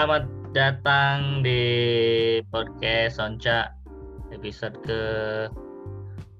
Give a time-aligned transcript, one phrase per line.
[0.00, 1.60] selamat datang di
[2.48, 3.76] podcast Sonca
[4.32, 5.00] episode ke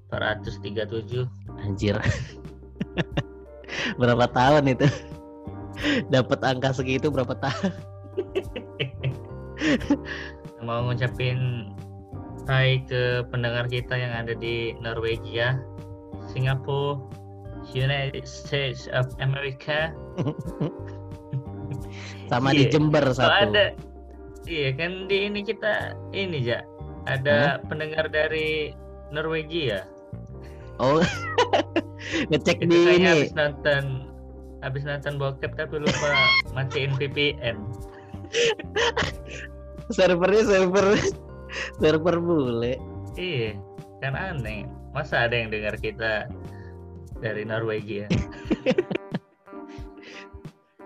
[0.09, 1.29] 437.
[1.61, 2.01] Anjir.
[4.01, 4.89] berapa tahun itu?
[6.09, 7.77] Dapat angka segitu berapa tahun?
[10.65, 11.69] Mau ngucapin
[12.49, 15.61] hai ke pendengar kita yang ada di Norwegia,
[16.33, 16.97] Singapura,
[17.77, 19.93] United States of America.
[22.31, 22.71] Sama di Iya.
[22.71, 23.51] Jember Oh, satu.
[23.51, 23.75] ada.
[24.47, 26.63] Iya kan di ini kita ini ya
[27.05, 28.71] ada pendengar dari
[29.11, 29.85] Norwegia.
[30.79, 31.03] Oh.
[32.31, 33.07] Ngecek Itu di saya ini.
[33.07, 33.83] habis nonton
[34.61, 36.09] habis nonton bokep tapi lupa
[36.55, 37.59] matiin VPN.
[39.91, 40.87] Servernya server
[41.83, 42.79] server bule.
[43.19, 43.59] Iya,
[44.01, 44.65] kan aneh.
[44.91, 46.31] Masa ada yang dengar kita
[47.19, 48.07] dari Norwegia?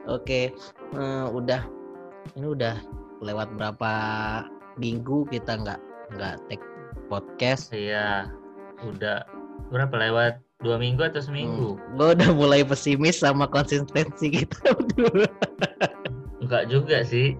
[0.04, 0.52] Oke,
[0.94, 1.62] eh, udah
[2.38, 2.74] ini udah
[3.20, 3.92] lewat berapa
[4.80, 5.80] minggu kita nggak
[6.16, 6.64] nggak take
[7.06, 7.70] podcast.
[7.70, 8.32] Iya,
[8.82, 9.24] udah
[9.70, 11.76] berapa lewat dua minggu atau seminggu?
[11.96, 15.28] Gue udah mulai pesimis sama konsistensi kita berdua.
[16.40, 17.36] Enggak juga sih.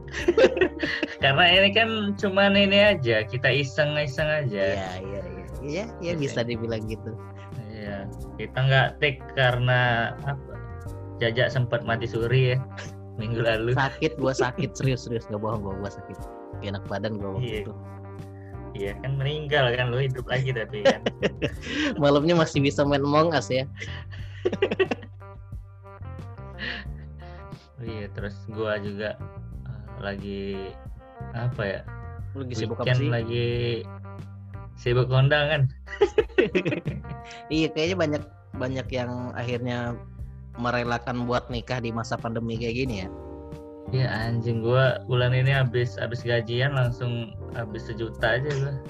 [1.22, 4.64] Karena ini kan cuman ini aja, kita iseng-iseng aja.
[4.76, 7.12] Iya iya iya iya iya bisa dibilang gitu.
[7.72, 8.08] Iya,
[8.40, 10.56] kita nggak take karena apa?
[11.22, 12.58] Jajak sempat mati suri ya
[13.16, 13.72] minggu lalu.
[13.74, 16.18] Sakit gua sakit serius serius gak bohong gua gua sakit.
[16.60, 17.60] Gak enak badan gua waktu Iya.
[17.66, 17.72] itu.
[18.74, 20.98] Iya kan meninggal kan lu hidup lagi tapi kan.
[22.02, 23.64] Malamnya masih bisa main Among Us ya.
[27.84, 29.14] iya terus gua juga
[29.68, 30.42] eh, lagi
[31.34, 31.80] apa ya?
[32.34, 33.06] Lu lagi sibuk apa sih?
[33.06, 33.46] lagi
[34.74, 35.70] sibuk kondangan.
[37.46, 38.22] Iya kayaknya banyak
[38.58, 39.94] banyak yang akhirnya
[40.58, 43.08] merelakan buat nikah di masa pandemi kayak gini ya.
[43.92, 48.74] Iya anjing gua bulan ini habis habis gajian langsung habis sejuta aja gua.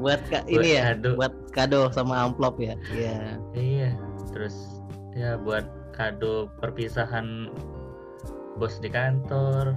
[0.00, 1.12] Buat ka- Buat ini ya, kado.
[1.14, 2.72] buat kado sama amplop ya.
[2.88, 3.36] Iya.
[3.52, 3.90] Iya,
[4.32, 4.80] terus
[5.12, 7.52] ya buat kado perpisahan
[8.56, 9.76] bos di kantor.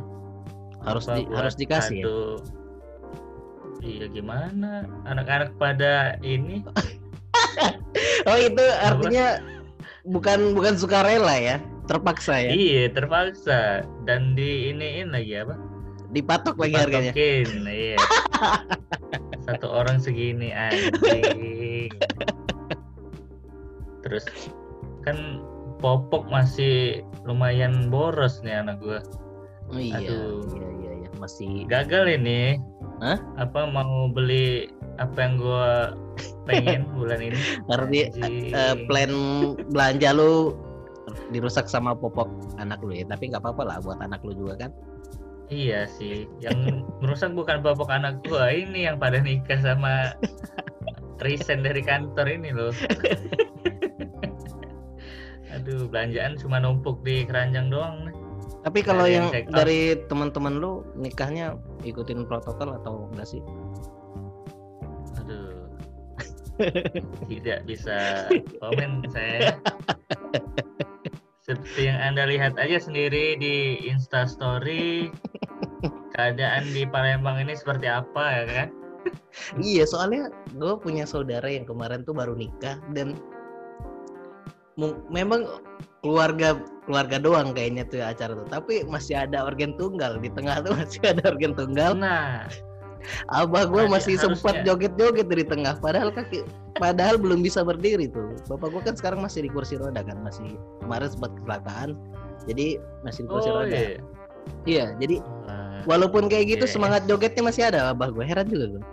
[0.79, 2.03] Harus di, buat harus dikasih ya.
[2.07, 2.19] kado.
[3.83, 4.87] Iya gimana?
[5.05, 6.63] Anak-anak pada ini
[8.31, 9.37] Oh itu artinya
[10.05, 11.57] bukan bukan sukarela ya,
[11.89, 12.51] terpaksa ya.
[12.53, 15.55] iya terpaksa dan di iniin lagi apa?
[16.13, 17.11] Dipatok lagi harganya.
[17.11, 17.97] Dipatokin, iya.
[19.43, 21.91] Satu orang segini anjing.
[24.05, 24.25] Terus
[25.01, 25.41] kan
[25.81, 29.01] popok masih lumayan boros nih anak gua.
[29.73, 30.45] Oh, iya, Aduh.
[30.53, 32.61] iya iya iya masih gagal ini
[33.01, 33.17] Hah?
[33.41, 35.93] apa mau beli apa yang gua
[36.47, 37.39] pengen bulan ini?
[38.21, 38.53] Anjing.
[38.55, 39.11] eh, plan
[39.71, 40.55] belanja lu
[41.29, 44.71] dirusak sama popok anak lu ya tapi nggak apa-apa lah buat anak lu juga kan.
[45.45, 50.17] Iya sih yang merusak bukan babak anak gua ini yang pada nikah sama
[51.25, 52.73] resign dari kantor ini loh.
[55.55, 58.15] Aduh belanjaan cuma numpuk di keranjang doang nih.
[58.65, 61.53] tapi kalau yang yang dari teman-teman lu nikahnya
[61.85, 63.41] ikutin protokol atau enggak sih
[67.31, 68.27] tidak bisa
[68.63, 69.59] komen saya
[71.45, 75.13] seperti yang anda lihat aja sendiri di instastory
[76.17, 78.69] keadaan di Palembang ini seperti apa ya kan?
[79.61, 83.21] Iya soalnya gue punya saudara yang kemarin tuh baru nikah dan
[85.13, 85.61] memang
[86.01, 86.57] keluarga
[86.89, 88.49] keluarga doang kayaknya tuh acara tuh.
[88.49, 91.93] Tapi masih ada organ tunggal di tengah tuh masih ada organ tunggal.
[91.93, 92.49] Nah
[93.29, 95.77] abah gue masih sempat joget-joget di tengah.
[95.79, 96.43] Padahal kaki
[96.77, 98.35] padahal belum bisa berdiri tuh.
[98.51, 101.89] Bapak gue kan sekarang masih di kursi roda kan masih kemarin sempat kecelakaan.
[102.45, 103.75] Jadi masih di kursi oh roda.
[103.75, 103.99] iya.
[104.69, 105.15] Iya jadi
[105.49, 106.73] Wah, walaupun kayak gitu Iya.
[106.77, 108.83] semangat jogetnya masih ada abah gue heran juga gue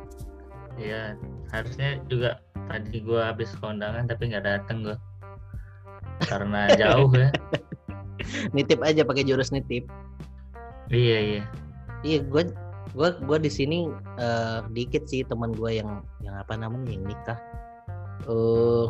[0.81, 1.13] iya
[1.53, 2.41] harusnya juga
[2.73, 4.97] tadi gua habis kondangan tapi nggak dateng gua.
[6.25, 7.29] Karena jauh ya.
[8.57, 9.85] Nitip aja pakai jurus nitip.
[10.89, 11.43] Iya iya.
[12.03, 12.43] Iya, gue
[12.93, 13.89] gue gue di sini
[14.21, 17.39] eh, dikit sih teman gue yang yang apa namanya yang nikah.
[18.29, 18.87] Eh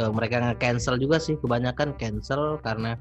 [0.00, 2.96] eh, mereka nge-cancel juga sih kebanyakan cancel karena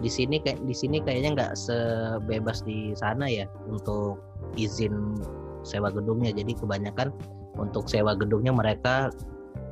[0.00, 4.22] di sini kayak di sini kayaknya nggak sebebas di sana ya untuk
[4.56, 5.20] izin
[5.62, 6.32] sewa gedungnya.
[6.32, 7.12] Jadi kebanyakan
[7.60, 9.12] untuk sewa gedungnya mereka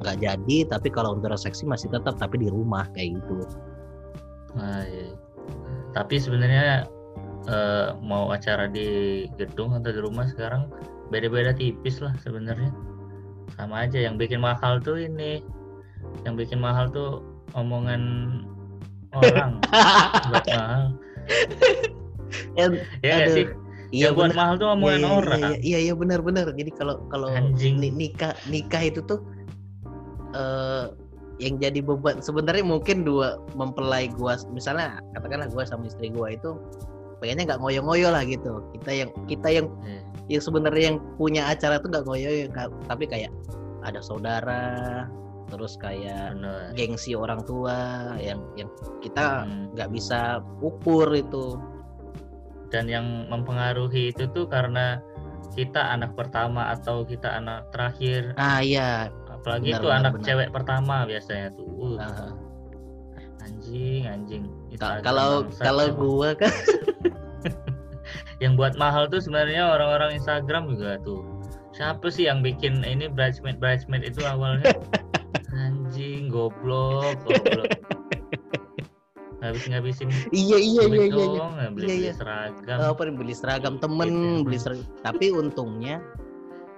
[0.01, 3.45] nggak jadi, tapi kalau untuk resepsi masih tetap tapi di rumah kayak gitu.
[4.57, 5.13] Nah, iya.
[5.93, 6.87] Tapi sebenarnya
[7.49, 10.69] eh, mau acara di gedung atau di rumah sekarang
[11.09, 12.73] beda-beda tipis lah sebenarnya.
[13.57, 15.41] Sama aja yang bikin mahal tuh ini.
[16.25, 17.25] Yang bikin mahal tuh
[17.57, 18.03] omongan
[19.17, 19.59] orang
[20.31, 20.83] buat mahal.
[23.03, 23.35] Ya aduh.
[23.35, 23.47] sih
[23.91, 24.39] Iya yang buat benar.
[24.39, 26.47] mahal tuh Iya omongan iya, orang iya iya iya benar benar.
[26.55, 27.27] Jadi kalau kalau
[27.59, 29.19] ni- nikah nikah itu tuh
[30.31, 30.87] eh
[31.43, 36.55] yang jadi beban sebenarnya mungkin dua mempelai gua misalnya katakanlah gua sama istri gua itu
[37.21, 38.65] pengennya nggak ngoyo-ngoyo lah gitu.
[38.81, 40.01] Kita yang kita yang Iya.
[40.31, 42.31] yang sebenarnya yang punya acara tuh nggak ngoyo
[42.87, 43.31] tapi kayak
[43.83, 45.05] ada saudara
[45.51, 48.71] terus kayak bener gengsi orang tua yang yang
[49.03, 49.75] kita Hmm.
[49.75, 51.59] nggak bisa ukur itu
[52.71, 55.03] dan yang mempengaruhi itu tuh karena
[55.59, 60.27] kita anak pertama atau kita anak terakhir ah iya apalagi Benar, itu benar, anak benar.
[60.31, 61.67] cewek pertama biasanya tuh
[61.99, 62.31] Uh, ah.
[63.43, 64.45] anjing anjing
[65.03, 66.55] kalau kalau gua kan
[68.41, 71.21] yang buat mahal tuh sebenarnya orang-orang Instagram juga tuh
[71.71, 74.73] siapa sih yang bikin ini bridesmaid bridesmaid itu awalnya
[75.65, 77.69] anjing goblok goblok
[79.41, 81.27] ngabis ngabisin iya iya iya iya, iya.
[81.41, 82.13] dong beli Iya, iya.
[82.13, 84.45] seragam apa nih, beli seragam temen Gitu.
[84.45, 85.97] beli seragam tapi untungnya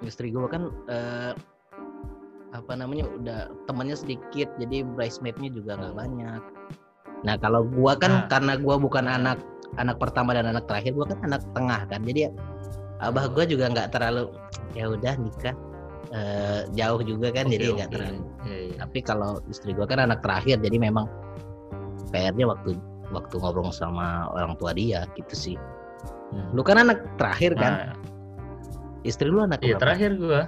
[0.03, 1.33] istri gua kan eh,
[2.53, 6.43] apa namanya udah temannya sedikit jadi bridesmaidnya juga nggak banyak
[7.23, 8.29] nah kalau gua kan Nah.
[8.31, 9.43] karena gua bukan anak
[9.81, 12.01] anak pertama dan anak terakhir gua kan anak tengah kan.
[12.05, 12.29] Jadi
[13.01, 14.31] abah gua juga nggak terlalu
[14.77, 15.57] ya udah nikah
[16.13, 17.97] eh, jauh juga kan Oke, jadi nggak oke.
[17.97, 18.21] terlalu.
[18.43, 18.75] Iya, iya.
[18.83, 21.07] tapi kalau istri gua kan anak terakhir jadi memang
[22.13, 22.77] PR-nya waktu
[23.13, 25.57] waktu ngobrol sama orang tua dia gitu sih.
[26.33, 26.49] Hmm.
[26.57, 27.93] lu kan anak terakhir kan?
[27.93, 27.97] Nah,
[29.05, 29.83] istri lu anak iya berapa?
[29.85, 30.41] terakhir gua.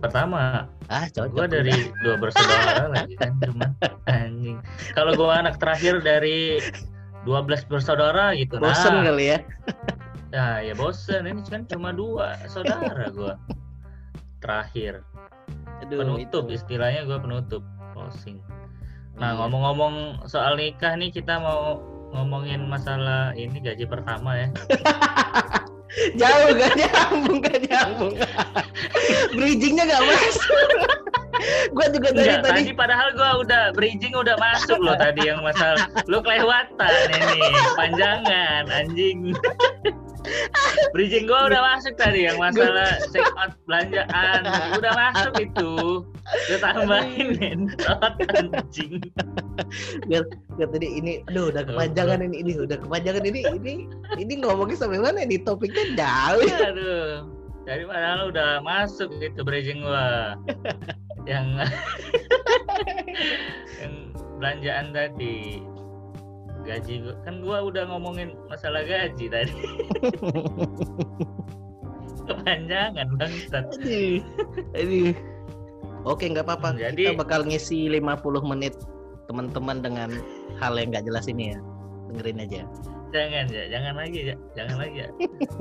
[0.00, 0.70] Pertama.
[0.90, 3.34] Ah cocok gua dari dua bersaudara lagi kan
[4.10, 4.58] anjing.
[4.94, 6.62] Kalau gua anak terakhir dari
[7.26, 9.38] 12 bersaudara gitu bosen nah kali ya
[10.30, 13.34] Nah, ya bosen ini kan cuma dua saudara gua.
[14.38, 15.02] Terakhir
[15.82, 16.54] Aduh, penutup itu.
[16.62, 18.38] istilahnya gua penutup closing.
[19.18, 19.38] Nah, Iya.
[19.42, 21.82] ngomong-ngomong soal nikah nih kita mau
[22.14, 24.48] ngomongin masalah ini gaji pertama ya.
[26.20, 28.14] jauh gak nyambung gak nyambung
[29.34, 30.46] bridgingnya gak masuk
[31.76, 35.40] gua juga dari Enggak, tadi tadi padahal gua udah bridging udah masuk loh tadi yang
[35.40, 37.40] masalah lu kelewatan ini
[37.76, 39.18] panjangan anjing.
[40.94, 44.40] bridging gua udah masuk tadi yang masalah check out belanjaan
[44.76, 45.72] udah masuk itu.
[46.50, 49.00] Udah tambahin entot anjing.
[50.56, 53.72] gua tadi ini aduh udah kepanjangan ini ini udah kepanjangan ini ini
[54.20, 57.40] ini ngomongnya sampai mana di topiknya jauh Aduh.
[57.68, 60.34] Jadi padahal udah masuk gitu bridging gua.
[61.28, 61.46] yang
[63.80, 63.94] yang
[64.38, 65.64] belanjaan tadi.
[66.60, 69.56] Gaji gua kan gua udah ngomongin masalah gaji tadi.
[72.28, 73.64] Kepanjangan bangsat.
[73.80, 74.20] Aduh
[74.76, 75.12] aduh
[76.04, 76.76] oke nggak apa-apa.
[76.76, 78.76] Jadi- kita bakal ngisi 50 menit
[79.26, 80.10] teman-teman dengan
[80.60, 81.58] hal yang nggak jelas ini ya.
[82.12, 82.62] Dengerin aja
[83.10, 85.08] jangan ya jangan lagi ya jangan lagi ya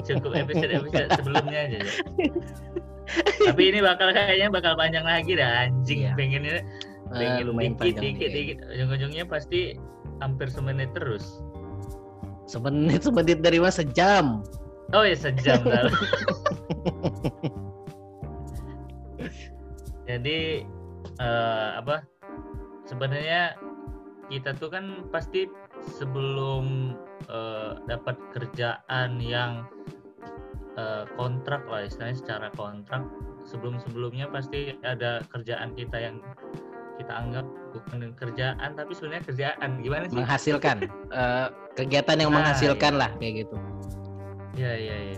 [0.06, 1.94] cukup episode episode sebelumnya aja ya.
[3.50, 6.06] tapi ini bakal kayaknya bakal panjang lagi dah anjing.
[6.06, 6.14] Iya.
[6.14, 6.62] pengennya
[7.10, 8.58] Eh, pengen lumayan dikit panjang dikit dikit.
[8.70, 9.74] Ujung-ujungnya pasti
[10.22, 11.42] hampir semenit terus.
[12.46, 14.46] Semenit semenit dari mas sejam.
[14.90, 15.94] Oh ya sejam lalu
[20.10, 20.66] jadi
[21.22, 22.02] eh, apa
[22.90, 23.54] sebenarnya
[24.34, 25.46] kita tuh kan pasti
[26.02, 26.98] sebelum
[27.30, 29.64] eh, dapat kerjaan yang
[30.76, 33.06] eh, kontrak lah istilahnya secara kontrak
[33.46, 36.18] sebelum sebelumnya pasti ada kerjaan kita yang
[37.00, 40.78] kita anggap bukan kerjaan tapi sebenarnya kerjaan gimana sih menghasilkan
[41.10, 43.56] Eh, kegiatan yang Ah, menghasilkan lah kayak gitu
[44.54, 45.18] Iya iya iya.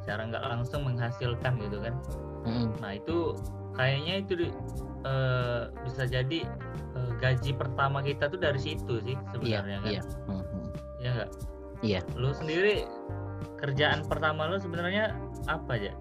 [0.00, 1.94] Secara nggak langsung menghasilkan gitu kan.
[2.48, 2.72] Mm.
[2.80, 3.36] Nah itu
[3.76, 4.32] kayaknya itu
[5.04, 6.48] eh, bisa jadi
[6.96, 9.90] eh, gaji pertama kita tuh dari situ sih iya sebenarnya kan.
[9.92, 10.49] iya Mhm.
[11.00, 11.30] Iya nggak?
[11.80, 12.00] Iya.
[12.14, 12.84] Lu sendiri
[13.56, 15.16] kerjaan pertama lu sebenarnya
[15.48, 15.92] apa aja?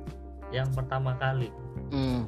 [0.52, 1.50] Yang pertama kali.
[1.96, 2.28] Hmm.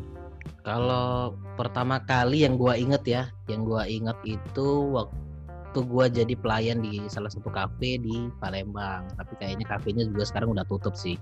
[0.61, 6.85] Kalau pertama kali yang gua inget ya, yang gua inget itu waktu gua jadi pelayan
[6.85, 9.09] di salah satu kafe di Palembang.
[9.17, 11.17] Tapi kayaknya kafenya juga sekarang udah tutup sih.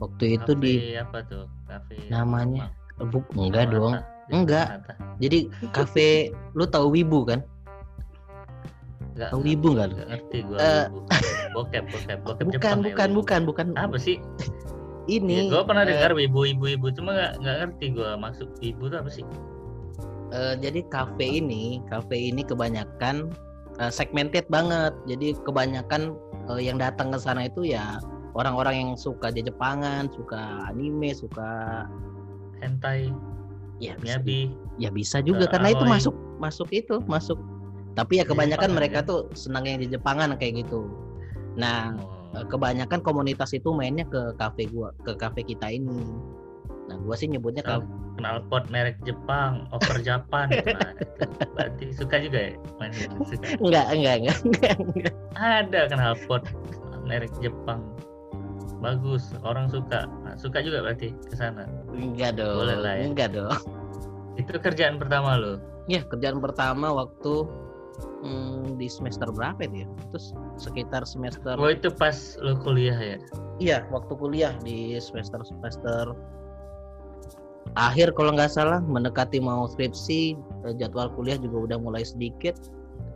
[0.00, 1.44] Waktu itu Kafe di apa tuh?
[1.68, 3.04] Kafe namanya apa?
[3.04, 4.00] bu, enggak dong.
[4.32, 4.80] Enggak.
[5.20, 7.44] Jadi kafe lu tahu Wibu kan?
[9.16, 9.94] Nggak Tahu Wibu nggak lu?
[10.06, 10.58] ngerti gua.
[10.58, 10.98] Eh, Wibu.
[11.50, 13.18] Bokep bokep bokep Bukan, Jepang ya, bukan, Wibu.
[13.20, 13.66] bukan, bukan.
[13.74, 14.16] Apa sih?
[15.10, 18.82] Ini gue pernah eh, dengar ibu ibu ibu cuma nggak nggak ngerti gue maksud ibu
[18.86, 19.24] itu apa sih?
[20.30, 23.34] Eh, jadi kafe ini, kafe ini kebanyakan
[23.82, 24.94] eh, segmented banget.
[25.10, 26.14] Jadi kebanyakan
[26.54, 27.98] eh, yang datang ke sana itu ya
[28.38, 31.82] orang-orang yang suka di Jepangan, suka anime, suka
[32.60, 33.08] Hentai,
[33.80, 34.20] ya bisa,
[34.78, 37.40] ya bisa juga Eh, karena itu masuk masuk itu masuk.
[37.92, 40.86] Tapi ya Di kebanyakan Jepangan, mereka tuh senang yang di Jepangan kayak gitu.
[41.56, 45.98] Nah, Oh, Eh, kebanyakan komunitas itu mainnya ke kafe gua ke kafe kita ini
[46.86, 47.82] nah gua sih nyebutnya kafe
[48.14, 50.46] kenal pot merek Jepang, over Japan.
[50.78, 50.94] Nah,
[51.58, 53.58] berarti suka juga ya main suka.
[53.58, 55.14] enggak enggak enggak enggak, enggak.
[55.34, 56.46] Ada kenal pot
[57.02, 57.82] merek Jepang.
[58.78, 60.06] Bagus, orang suka.
[60.22, 61.66] Nah, suka juga berarti ke sana.
[61.90, 63.02] enggak dong Boleh lah ya.
[63.10, 63.58] enggak dong
[64.38, 65.58] Itu kerjaan pertama lo.
[65.86, 67.42] ya kerjaan pertama waktu
[68.22, 73.16] hmm, di semester berapa itu ya terus sekitar semester Oh, itu pas lo kuliah ya.
[73.58, 76.12] iya waktu kuliah di semester semester
[77.78, 80.34] akhir kalau nggak salah mendekati mau skripsi
[80.66, 82.56] eh, jadwal kuliah juga udah mulai sedikit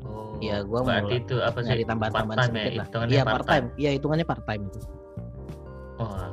[0.05, 0.37] Oh.
[0.37, 1.69] Iya, gua berarti mulai itu apa sih?
[1.73, 4.81] nyari tambahan-tambahan sedikit ya, lah iya part time iya hitungannya part time itu
[5.97, 6.29] Wah,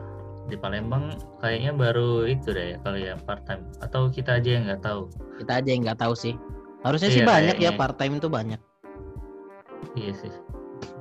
[0.52, 4.64] di Palembang kayaknya baru itu deh ya kalau ya part time atau kita aja yang
[4.68, 5.08] nggak tahu.
[5.40, 6.36] kita aja yang nggak tahu sih
[6.82, 7.80] harusnya sih Iya, banyak ya kayaknya.
[7.80, 8.62] part time itu banyak
[9.92, 10.32] Iya sih.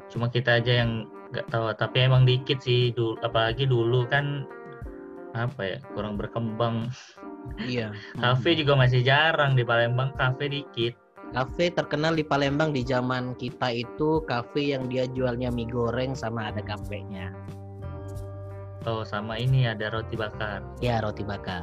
[0.09, 1.71] Cuma kita aja yang nggak tahu.
[1.77, 4.43] Tapi emang dikit sih dulu, apalagi dulu kan
[5.31, 6.91] apa ya kurang berkembang.
[7.61, 10.11] iya Kafe juga masih jarang di Palembang.
[10.15, 10.95] Kafe dikit.
[11.31, 16.51] kafe terkenal di Palembang di zaman kita itu kafe yang dia jualnya mie goreng sama
[16.51, 17.31] ada kafenya
[18.83, 20.59] Oh sama ini ada roti bakar.
[20.83, 21.63] ya roti bakar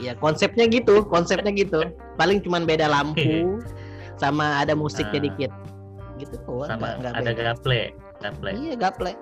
[0.00, 1.80] ya konsepnya gitu konsepnya gitu
[2.16, 3.60] paling cuman beda lampu
[4.16, 5.24] sama ada musiknya Ah.
[5.28, 5.52] dikit
[6.18, 7.42] gitu oh, sama nggak- nggak ada beda.
[7.46, 7.80] gaple.
[8.18, 8.50] Gaple.
[8.54, 9.12] iya gaple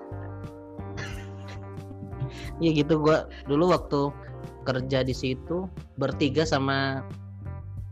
[2.59, 4.11] iya gitu gua dulu waktu
[4.63, 7.01] kerja di situ bertiga sama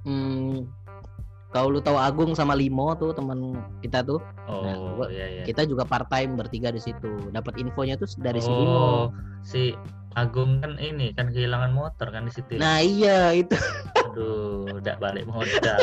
[0.03, 0.67] hmm,
[1.49, 5.43] kau lu tahu Agung sama Limo tuh teman kita tuh Oh Nah, gua- iya iya.
[5.43, 9.05] kita juga part time bertiga di situ dapat infonya tuh dari si Limo oh
[9.41, 9.71] si
[10.17, 12.57] Agung kan ini kan kehilangan motor kan di situ.
[12.57, 13.53] nah iya itu
[14.09, 15.77] Aduh, udah balik modal.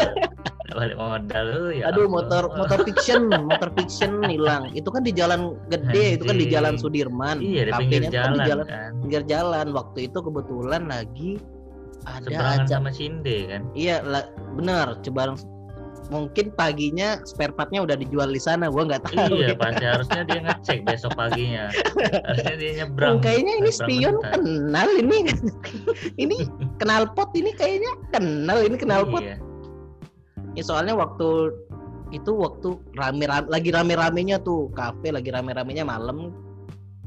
[0.67, 1.87] Udah balik modal lu ya.
[1.87, 2.15] aduh Allah.
[2.19, 6.75] motor motor fiction motor fiction hilang itu kan di jalan gede itu kan di jalan.
[6.75, 8.91] Sudirman Iya di pinggir tuh kan jalan, di jalan kan.
[9.07, 11.31] pinggir jalan waktu itu kebetulan lagi
[12.05, 13.63] ada Seberangan aja sama Cinde kan.
[13.73, 14.03] iya
[14.59, 15.39] benar coba
[16.13, 20.41] mungkin paginya spare partnya udah dijual di sana gua nggak tahu iya pasti harusnya dia
[20.45, 21.73] ngecek besok paginya.
[22.29, 23.17] harusnya dia nyebrang.
[23.17, 24.37] Oh, kayaknya ini spion bentar.
[24.37, 25.19] kenal ini
[26.21, 26.37] ini
[26.77, 29.37] kenal pot ini kayaknya kenal ini kenal pot Iya.
[30.55, 31.57] ya soalnya waktu
[32.13, 36.31] itu waktu rame, rame lagi rame-ramenya tuh kafe lagi rame-ramenya malam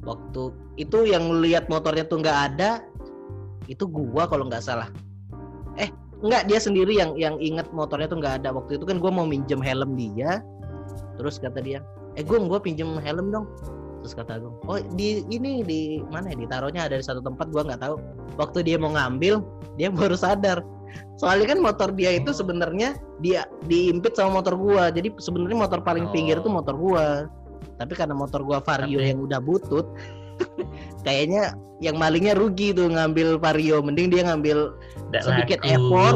[0.03, 2.81] waktu itu yang lihat motornya tuh nggak ada
[3.69, 4.89] itu gua kalau nggak salah
[5.77, 5.87] eh
[6.23, 8.49] nggak dia sendiri yang yang inget motornya tuh nggak ada.
[8.53, 10.41] Waktu itu kan gua mau minjem helm dia.
[11.17, 11.81] Terus kata dia
[12.17, 13.45] eh gung gua pinjem helm dong.
[14.01, 15.81] Terus kata gue oh di ini di
[16.13, 16.37] mana ya?
[16.37, 17.95] Ditaruhnya ada di satu tempat gua nggak tahu.
[18.37, 19.41] Waktu dia mau ngambil
[19.77, 20.61] dia baru sadar.
[21.19, 24.89] Soalnya kan motor dia itu sebenarnya dia diimpit sama motor gua.
[24.93, 26.55] Jadi sebenarnya motor paling pinggir itu Oh.
[26.55, 27.05] motor gua.
[27.77, 29.85] Tapi karena motor gua vario Tapi- yang udah butut
[31.05, 33.81] kayaknya yang malingnya rugi tuh ngambil vario.
[33.81, 34.73] Mending dia ngambil
[35.07, 36.13] Nggak Sedikit laku, effort.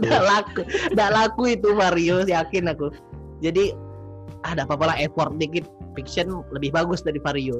[0.00, 0.60] nggak laku.
[0.96, 1.42] nggak laku.
[1.52, 2.88] Itu vario yakin aku.
[3.44, 3.74] Jadi
[4.46, 5.66] ah, ada apa-apa lah effort dikit.
[5.98, 7.58] Fiction lebih bagus dari vario.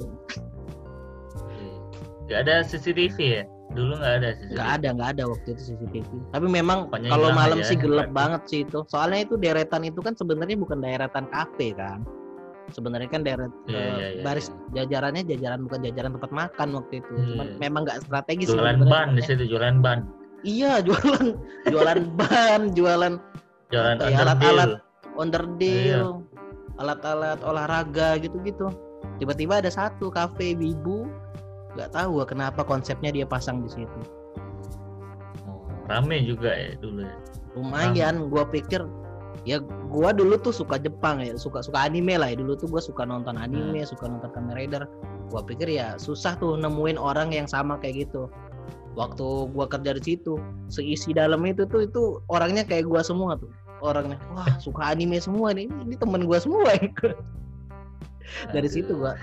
[2.30, 3.42] Nggak ada CCTV ya?
[3.74, 4.54] Dulu nggak ada CCTV.
[4.54, 8.08] nggak ada nggak ada waktu itu CCTV tapi memang Pokoknya kalau malam aja, sih gelap
[8.14, 8.86] banget sih itu.
[8.86, 12.06] Soalnya itu deretan itu kan sebenarnya bukan deretan kafe kan
[12.70, 17.12] sebenarnya kan Iya, eh, iya, iya, baris jajarannya jajaran bukan jajaran tempat makan waktu itu
[17.12, 17.56] cuman Iya.
[17.60, 19.98] memang nggak strategis Jualan ban di situ, jualan ban.
[20.42, 21.26] iya jualan
[21.68, 23.14] jualan ban jualan
[23.70, 24.70] Jualan ya, alat-alat
[25.14, 26.78] onderdil Iya.
[26.80, 28.66] alat-alat olahraga gitu-gitu
[29.20, 31.04] tiba-tiba ada satu kafe wibu
[31.76, 34.00] nggak tahu kenapa konsepnya dia pasang di situ
[35.46, 37.14] Oh, rame juga ya dulu ya.
[37.54, 38.82] lumayan gua pikir
[39.48, 39.56] ya
[39.88, 42.36] gua dulu tuh suka Jepang ya suka suka anime lah ya.
[42.38, 44.84] Dulu tuh gua suka nonton anime suka nonton Kamen Rider.
[45.30, 48.28] Gua pikir ya susah tuh nemuin orang yang sama kayak gitu.
[48.98, 50.36] Waktu gua kerja di situ
[50.68, 53.48] seisi dalam itu tuh itu orangnya kayak gua semua tuh.
[53.80, 55.70] Orangnya wah suka anime semua nih.
[55.70, 56.68] Ini, ini temen gua semua.
[56.76, 56.84] Ya.
[58.54, 59.14] dari Aduh, situ gua.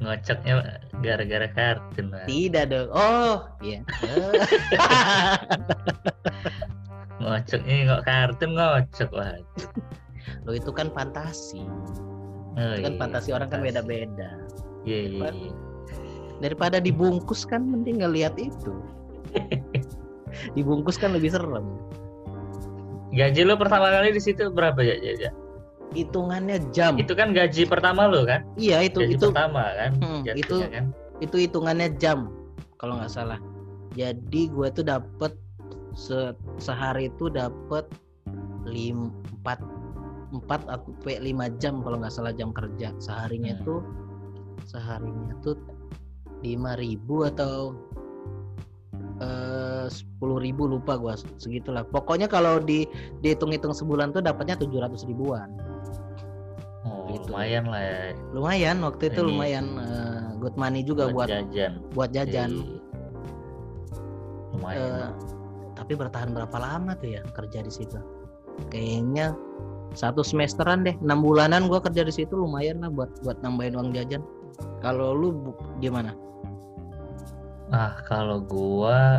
[0.00, 2.24] Ngocoknya gara-gara kartun lah.
[2.24, 2.88] tidak dong.
[2.88, 3.84] Oh iya
[7.20, 9.36] Ngocoknya nggak kartun ngocok wah.
[10.44, 11.64] lo itu kan fantasi
[12.52, 13.72] Oh, itu kan iya, fantasi orang kan fantasi.
[13.72, 14.30] beda-beda
[14.82, 15.28] Iya iya.
[15.30, 15.52] iya.
[16.40, 18.74] daripada dibungkus kan mending ngeliat itu
[20.56, 21.66] dibungkus kan lebih serem
[23.10, 24.94] Gaji lo pertama kali di situ berapa ya?
[24.94, 25.30] ya, ya?
[25.90, 28.44] hitungannya jam Itu kan gaji pertama lo kan?
[28.54, 29.90] iya itu gaji itu pertama kan?
[29.96, 30.84] Hmm, jatuhnya itu- kan?
[31.18, 32.18] itu hitungannya jam
[32.76, 33.38] kalau nggak salah
[33.90, 35.32] jadi gue tuh dapet
[35.92, 37.28] se- sehari itu
[38.64, 39.58] lim empat
[40.30, 43.60] empat atau pe- lima jam kalau nggak salah jam kerja seharinya Hmm.
[43.60, 43.74] itu
[44.64, 45.56] seharinya tuh
[46.40, 47.74] lima ribu atau
[49.20, 52.88] eh, sepuluh ribu lupa gua segitulah pokoknya kalau di
[53.20, 55.50] dihitung-hitung sebulan tuh dapatnya tujuh ratus ribuan
[56.80, 57.28] Oh, Gitu.
[57.28, 58.00] lumayan lah ya.
[58.32, 61.84] lumayan waktu itu Ini- lumayan eh, good money juga buat jajan.
[61.92, 62.78] buat jajan Iya.
[64.50, 64.80] Lumayan.
[64.80, 65.10] Eh,
[65.90, 67.98] tapi bertahan berapa lama tuh ya kerja di situ
[68.70, 69.34] kayaknya
[69.90, 73.90] satu semesteran deh enam bulanan gua kerja di situ lumayan lah buat buat nambahin uang
[73.90, 74.22] jajan
[74.78, 76.14] kalau lu bu- gimana
[77.74, 79.18] Ah, kalau gua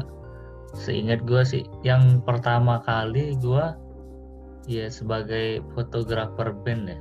[0.71, 3.75] seingat gua sih yang pertama kali gua
[4.63, 6.99] ya sebagai fotografer band ya.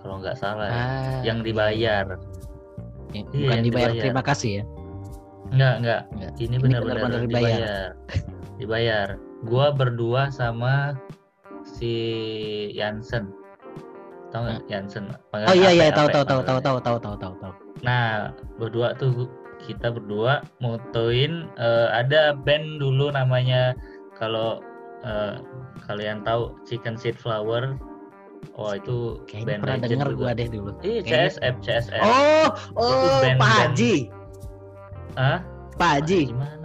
[0.00, 0.76] Kalau nggak salah ya.
[0.76, 2.16] Ah, yang dibayar.
[3.12, 4.04] eh, Iya, bukan yang dibayar dibayar.
[4.04, 4.64] terima kasih ya
[5.48, 6.00] Enggak, enggak.
[6.12, 6.32] Enggak.
[6.40, 7.24] Ini benar-benar dibayar.
[7.24, 7.88] dibayar.
[8.58, 9.16] Dibayar.
[9.46, 10.98] Gua berdua sama
[11.62, 11.94] si
[12.74, 13.30] Yansen.
[14.28, 15.08] Tahu nggak Yansen?
[15.32, 18.92] oh iya iya tahu Ape, tahu tahu tahu tahu tahu tahu tahu tahu Nah, berdua
[18.92, 19.30] tuh
[19.62, 23.72] kita berdua motoin eh, ada band dulu namanya
[24.18, 24.60] kalau
[25.00, 25.38] eh,
[25.86, 27.78] kalian tahu Chicken Seed Flower.
[28.54, 30.18] Oh, itu kayaknya band pernah legend denger juga.
[30.20, 32.02] gua deh dulu Iya, CSF, CSF.
[32.02, 33.50] oh oh Pak.
[33.72, 33.94] Haji
[35.16, 35.38] Hah?
[35.74, 36.20] Pak Haji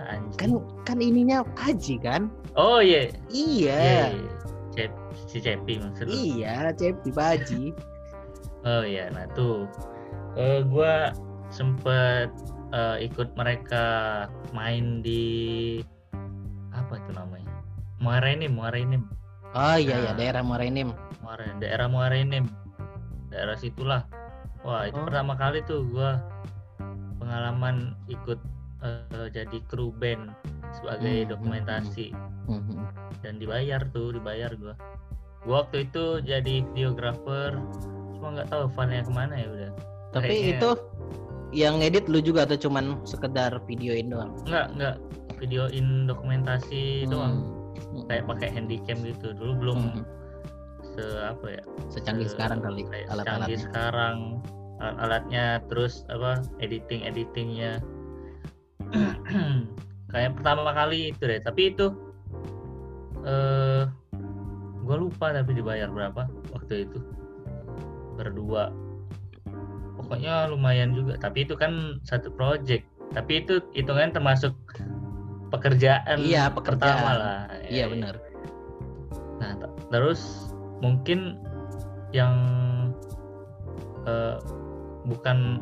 [0.05, 0.37] anjing?
[0.37, 0.51] kan
[0.83, 3.09] kan ininya Haji kan Oh iya.
[3.29, 4.03] iya Iya.
[4.13, 4.31] iya.
[4.73, 4.91] Cep,
[5.25, 6.13] si Cepi maksud lu.
[6.13, 7.63] iya Cepi Haji
[8.67, 9.67] Oh iya, nah tuh
[10.33, 11.11] eh gua
[11.49, 12.31] sempet
[12.71, 13.85] eh, ikut mereka
[14.49, 15.77] main di
[16.71, 17.51] apa itu namanya?
[17.99, 19.03] Muarenim, Muarenim.
[19.51, 20.15] oh iya iya Nah.
[20.15, 20.89] daerah Morenim
[21.21, 22.47] Muare, daerah Muarenim.
[23.29, 24.03] Daerah situlah.
[24.61, 25.05] Wah, itu Oh.
[25.05, 26.19] pertama kali tuh gua
[27.17, 28.39] pengalaman ikut
[28.83, 30.35] eh, jadi kru band
[30.73, 32.11] sebagai Hmm, dokumentasi
[32.45, 32.77] Mhm.
[33.19, 34.75] dan dibayar tuh, dibayar gua.
[35.43, 37.55] Gua waktu itu jadi videografer,
[38.13, 39.71] cuma nggak tahu funnya ke mana ya udah.
[40.13, 40.69] tapi Kayaknya- itu
[41.51, 44.95] yang edit lu juga atau cuman sekedar videoin doang Nggak, nggak
[45.37, 47.49] videoin dokumentasi doang.
[47.89, 48.05] Hmm.
[48.05, 49.33] Kayak pakai handycam gitu.
[49.33, 50.03] Dulu belum Mhm.
[50.85, 51.63] se apa ya?
[51.89, 54.17] secanggih se- sekarang kali alat-alatnya sekarang
[54.77, 57.81] alat-alatnya terus apa editing editingnya
[60.13, 61.41] kayak pertama kali itu deh.
[61.41, 61.87] Tapi itu
[63.23, 63.83] eh
[64.83, 66.99] gue lupa tapi dibayar berapa waktu itu.
[68.15, 68.69] Berdua.
[69.97, 71.15] Pokoknya lumayan juga.
[71.17, 72.83] Tapi itu kan satu project.
[73.13, 74.53] Tapi itu hitungan termasuk
[75.53, 77.13] pekerjaan Iya, pertama pekerjaan.
[77.17, 77.39] lah.
[77.69, 78.13] Iya Ya, benar.
[79.37, 79.51] Nah,
[79.93, 80.49] terus
[80.81, 81.37] mungkin
[82.11, 82.33] yang
[84.03, 84.37] eh,
[85.05, 85.61] bukan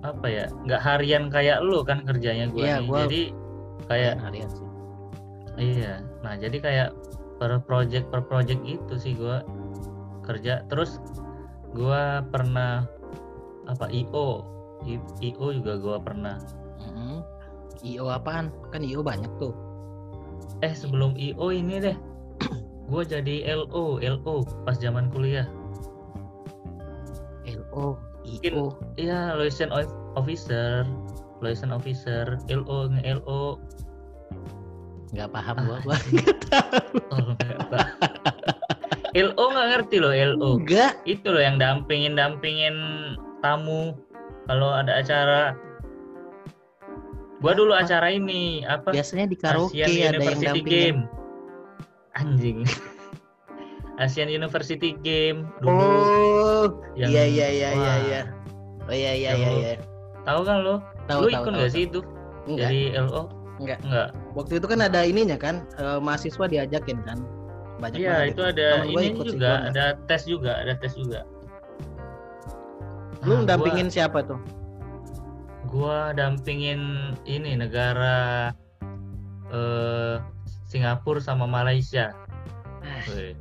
[0.00, 2.86] apa ya, nggak harian kayak lu kan kerjanya gue Iya, nih.
[2.86, 3.22] gua- Jadi
[3.84, 4.66] kayak harian sih
[5.58, 5.94] iya.
[6.20, 6.88] Nah, jadi kayak
[7.36, 9.42] per project per project gitu sih gue
[10.22, 10.62] kerja.
[10.66, 11.02] Terus
[11.72, 12.86] gue pernah
[13.64, 14.46] apa IO,
[15.18, 16.38] IO juga gue pernah.
[16.78, 17.18] Mhm.
[17.84, 19.54] IO apaan kan IO banyak tuh
[20.58, 21.96] Eh sebelum IO ini deh,
[22.90, 25.46] gue jadi LO, LO pas zaman kuliah.
[27.46, 27.94] LO
[28.28, 28.64] Mungkin- IO
[28.94, 30.84] Iya, liaison of- officer,
[31.40, 33.56] liaison officer, LO, nge-LO.
[35.08, 35.96] nggak paham Ah, gua gua
[37.08, 37.32] Oh,
[37.72, 37.86] Pak.
[39.16, 40.60] LO nggak ngerti loh LO.
[40.60, 42.76] enggak Itu loh yang dampingin dampingin
[43.40, 43.96] tamu
[44.44, 45.56] kalau ada acara.
[47.38, 47.86] Gua dulu Apa?
[47.86, 48.90] acara ini apa?
[48.92, 51.00] biasanya di karaoke Asian ada yang University dampingin Game.
[52.12, 52.58] Anjing.
[53.98, 55.74] Asian University Game dulu.
[55.74, 58.20] oh yang- iya iya iya iya wah, iya
[58.80, 59.72] oh iya iya iya lu- iya
[60.22, 60.76] Tahu kan lo?
[61.06, 62.00] tahu Lu tahu ikut nggak sih itu?
[62.44, 63.22] enggak Jadi LO?
[63.58, 63.78] Enggak.
[63.82, 64.08] Enggak.
[64.32, 67.18] waktu itu kan ada ininya kan eh, mahasiswa diajakin kan
[67.78, 69.58] banyak Iya, itu ada ini sih, juga, enggak.
[69.68, 71.20] ada tes juga, ada tes juga.
[73.22, 74.38] lu Nah, dampingin siapa tuh
[75.66, 76.80] Gua, dampingin
[77.24, 78.48] ini negara
[79.48, 80.16] eh
[80.64, 82.12] Singapura sama Malaysia.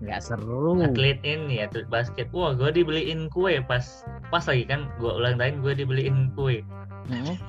[0.04, 2.28] Nggak seru Atlet ini atlet basket.
[2.32, 6.64] Wah, gua dibeliin kue pas pas lagi kan gua ulang tahun gua dibeliin kue.
[7.08, 7.40] Hmm.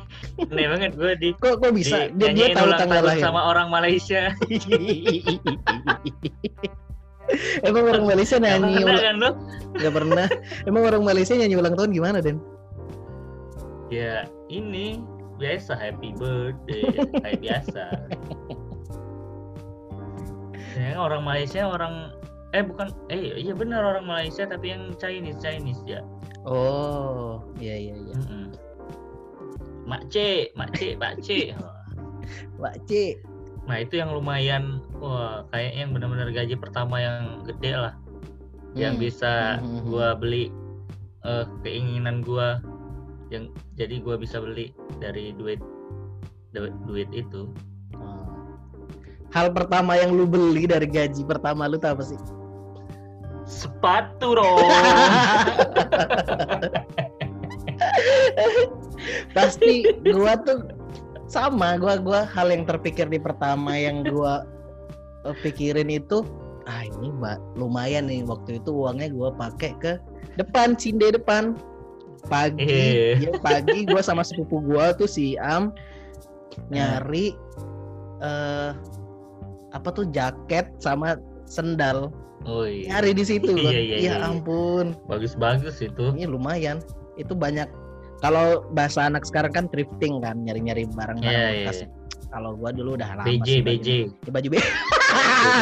[0.54, 3.40] Aneh banget gua di kok kok bisa dia, dia dinyanyiin tahu tanggal tahun lahir sama
[3.50, 4.22] orang Malaysia.
[7.68, 9.36] emang orang Malaysia nyanyi pernah ulang kan lo?
[9.76, 10.24] nggak pernah
[10.64, 12.40] emang orang Malaysia nyanyi ulang tahun gimana Den
[13.88, 15.00] Ya, ini
[15.40, 16.84] biasa happy birthday
[17.24, 17.82] kayak biasa.
[20.78, 21.94] Ya, kan orang Malaysia orang
[22.54, 26.00] eh bukan eh iya benar orang Malaysia tapi yang Chinese Chinese ya.
[26.48, 28.46] oh iya iya iya Mm-mm.
[29.84, 31.52] Mak C, Mak C, Pak C.
[32.62, 33.16] Pak C
[33.68, 37.94] Nah itu yang lumayan wah kayaknya yang benar-benar gaji pertama yang gede lah
[38.72, 39.04] yang Hmm.
[39.04, 39.88] bisa Hmm, hmm, hmm.
[39.92, 40.44] gua beli
[41.24, 42.60] eh, keinginan gua
[43.28, 44.72] yang jadi gua bisa beli
[45.04, 45.60] dari duit
[46.56, 47.52] duit, duit itu.
[49.28, 52.18] Hal pertama yang lu beli dari gaji pertama lu tuh apa sih?
[53.48, 54.60] sepatu dong
[59.36, 60.68] Pasti gua tuh
[61.24, 64.44] sama, gua gua hal yang terpikir di pertama yang gua
[65.24, 66.20] eh, pikirin itu
[66.68, 69.96] ah ini mbak lumayan nih waktu itu uangnya gua pakai ke
[70.36, 71.56] depan cinde depan
[72.28, 73.16] pagi Eh.
[73.16, 75.72] ya, pagi gua sama sepupu gua tuh si Am
[76.68, 77.32] nyari
[78.20, 78.76] eh
[79.72, 82.12] apa tuh jaket sama sendal.
[82.46, 82.98] Oh iya.
[82.98, 83.50] Nyari di situ.
[83.52, 83.68] Gua.
[83.68, 84.26] Iya, iya, ya iya, iya.
[84.28, 84.94] ampun.
[85.10, 86.14] Bagus-bagus itu.
[86.14, 86.78] Ini lumayan.
[87.18, 87.66] Itu banyak.
[88.18, 91.78] Kalau bahasa anak sekarang kan thrifting kan nyari-nyari barang-barang Iya, iya, bekas.
[91.86, 91.88] iya.
[92.28, 93.88] kalau gua dulu udah lama BJ sih BJ
[94.28, 94.58] baju, baju BJ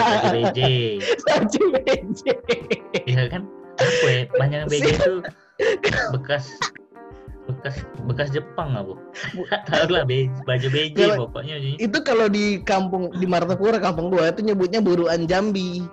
[0.02, 0.60] baju BJ
[1.30, 2.20] baju BJ
[3.06, 3.42] Iya kan?
[3.78, 4.22] Apa ya?
[4.34, 5.14] Banyak BJ itu
[6.10, 6.48] bekas
[7.46, 8.94] bekas bekas Jepang nggak bu?
[9.70, 14.30] Tahu lah be- baju BJ Kalau- pokoknya itu kalau di kampung di Martapura kampung gua
[14.30, 15.86] itu nyebutnya buruan Jambi.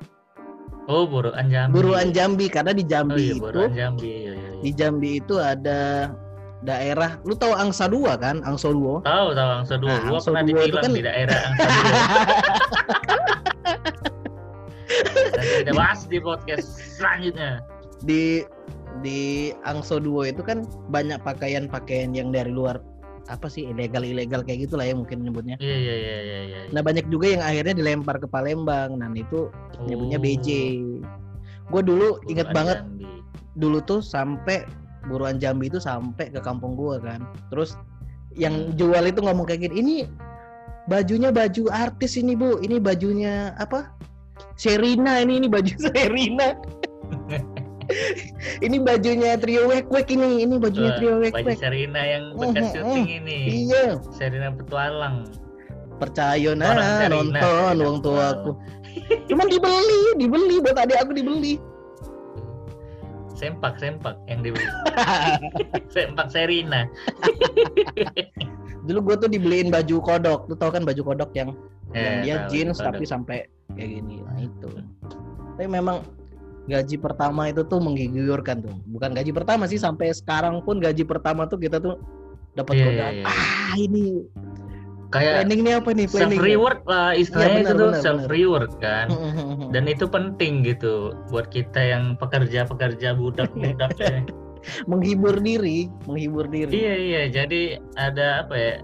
[0.89, 1.71] Oh buruan Jambi.
[1.71, 4.59] Buruan Jambi karena di oh Jambi iya itu buruan Jambi iya, iya, iya.
[4.59, 6.11] di Jambi itu ada
[6.63, 8.41] daerah lu tahu Angsa 2 kan?
[8.43, 9.89] Angsa 2 tahu tahu Angsa dua.
[9.93, 11.91] Nah, gua Angsa pernah dua kan- di daerah Angsa dua.
[15.63, 16.67] Kita bahas di podcast
[16.99, 17.63] selanjutnya.
[18.03, 18.43] Di
[19.01, 22.77] di Angso Duo itu kan banyak pakaian-pakaian yang dari luar
[23.31, 25.55] apa sih ilegal ilegal kayak gitulah ya mungkin nyebutnya.
[25.63, 28.99] iya iya iya iya iya Nah banyak juga yang akhirnya dilempar ke Palembang.
[28.99, 29.47] Nah itu
[29.87, 30.47] nyebutnya Oh, BJ.
[31.71, 33.07] Gue dulu buruan inget banget Jambi.
[33.55, 34.67] dulu tuh sampai
[35.07, 37.23] buruan Jambi itu sampai ke kampung gua kan.
[37.47, 37.79] Terus
[38.35, 39.95] yang jual itu ngomong kayak gini, ini
[40.91, 43.87] bajunya baju artis ini bu, ini bajunya apa?
[44.59, 46.59] Serina ini ini baju Serina.
[48.65, 51.57] ini bajunya Trio Wek Wek ini, ini bajunya Trio Wek baju Wek.
[51.59, 53.39] Serina yang bekas Mm, mm, syuting ini.
[53.69, 55.27] Iya, Serina petualang.
[56.01, 58.51] Percaya nah nonton uang tua aku.
[59.29, 61.61] Cuman dibeli, dibeli buat adik aku dibeli.
[63.33, 64.63] sempak sempak yang dibeli.
[65.95, 66.87] Sempak Serina.
[68.87, 71.51] Dulu gue tuh dibeliin baju kodok, lu tau kan baju kodok yang
[71.91, 73.37] yang Eh, dia tahu, jeans tapi sampai
[73.75, 74.23] kayak gini.
[74.23, 74.69] Nah itu.
[75.53, 76.01] Tapi memang
[76.63, 78.75] gaji pertama itu tuh menggiurkan tuh.
[78.87, 81.99] Bukan gaji pertama sih sampai sekarang pun gaji pertama tuh kita tuh
[82.53, 83.13] dapat Iya, godaan.
[83.13, 83.25] iya, iya.
[83.27, 84.05] ah ini
[85.09, 86.05] kayak planning nih apa nih?
[86.07, 89.07] Self planning reward lah istilahnya Iya, benar, itu tuh benar, self reward kan.
[89.73, 90.93] Dan itu penting gitu
[91.29, 93.91] buat kita yang pekerja pekerja budak budak
[94.89, 96.71] menghibur diri menghibur diri.
[96.71, 97.61] Iya iya jadi
[97.99, 98.75] ada apa ya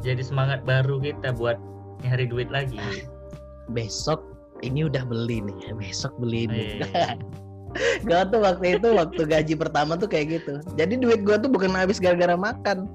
[0.00, 1.58] jadi semangat baru kita buat
[2.06, 2.78] nyari duit lagi.
[3.68, 6.82] Besok ini udah beli nih besok beli ini.
[6.82, 7.16] Iya.
[8.08, 10.58] gue tuh waktu itu waktu gaji pertama tuh kayak gitu.
[10.74, 12.88] Jadi duit gue tuh bukan habis gara-gara makan.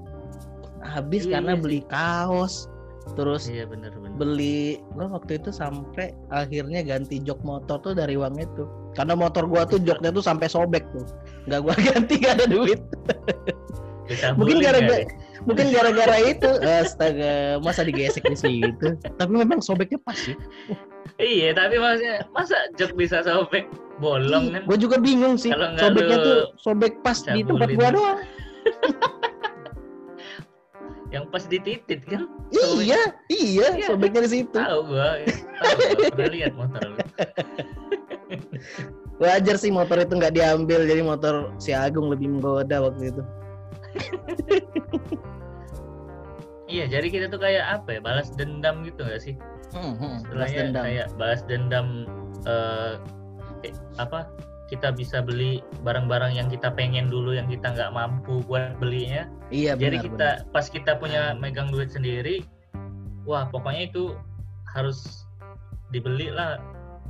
[0.84, 2.68] Habis Iya, karena iya beli kaos
[3.20, 4.16] terus iya bener bener.
[4.16, 8.64] beli gua waktu itu sampai akhirnya ganti jok motor tuh dari uang itu.
[8.96, 11.04] Karena motor gua tuh joknya tuh sampai sobek tuh.
[11.44, 12.80] Nggak gua ganti gak ada duit.
[14.40, 15.04] Mungkin gara-gara
[15.44, 18.96] mungkin gara-gara itu astaga masa digesek di situ?
[19.20, 20.36] Tapi memang sobeknya pas sih
[21.22, 23.70] iya tapi maksudnya masa jok bisa sobek
[24.02, 24.62] bolong kan?
[24.66, 25.54] gue juga bingung sih.
[25.54, 28.18] Kalau sobeknya tuh sobek pas di tempat gua doang.
[31.14, 32.26] Yang pas di titit kan?
[32.50, 33.86] Iya iya Iya.
[33.86, 34.58] sobeknya di situ.
[34.58, 35.22] Tahu gua
[35.62, 36.98] tahu gua pernah lihat motor lu.
[39.22, 43.22] wajar sih motor itu nggak diambil jadi motor si Agung lebih menggoda waktu itu
[46.70, 49.34] iya jadi kita tuh kayak apa ya balas dendam gitu gak sih?
[49.74, 50.82] Hmm, hmm, balas dendam.
[50.84, 51.86] kayak balas dendam
[52.46, 52.94] eh,
[53.66, 54.30] eh, apa
[54.72, 59.28] kita bisa beli barang-barang yang kita pengen dulu yang kita nggak mampu buat belinya.
[59.52, 62.42] Iya jadi benar, kita pas kita punya megang duit sendiri
[63.24, 64.16] wah pokoknya itu
[64.72, 65.28] harus
[65.92, 66.60] dibeli lah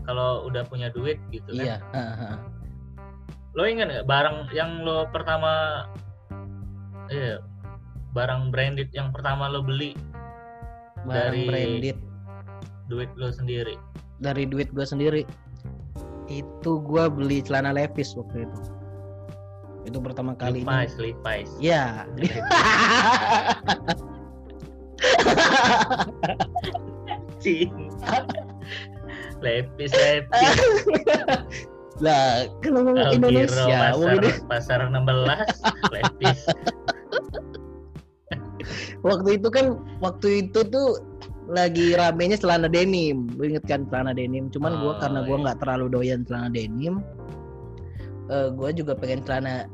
[0.05, 1.81] kalau udah punya duit gitu benar.
[1.81, 1.95] kan.
[1.95, 2.31] Iya ha.
[3.55, 5.85] lo ingat nggak barang yang lo pertama
[7.11, 7.39] iya
[8.15, 9.93] barang branded yang pertama lo beli
[11.05, 11.99] barang Dari- branded.
[12.87, 13.75] duit lo sendiri?
[14.21, 15.25] Dari duit gue sendiri.
[16.29, 18.61] Itu gue beli celana levis waktu itu.
[19.85, 21.51] Itu pertama kalinya Levi's Levi's.
[21.61, 22.05] Ya.
[27.43, 27.73] Cing.
[29.45, 30.57] lepis lepis
[32.01, 36.39] lah kalau ngomong Indonesia pasar ngomong Indo- pasar 16 lepis
[39.05, 40.99] waktu itu kan waktu itu tuh
[41.45, 43.29] lagi ramenya celana denim.
[43.37, 44.49] Lu inget kan celana denim?
[44.49, 45.43] Cuman gua Oh, karena gua iya.
[45.45, 47.05] nggak terlalu doyan celana denim
[48.33, 49.69] eh gua juga pengen celana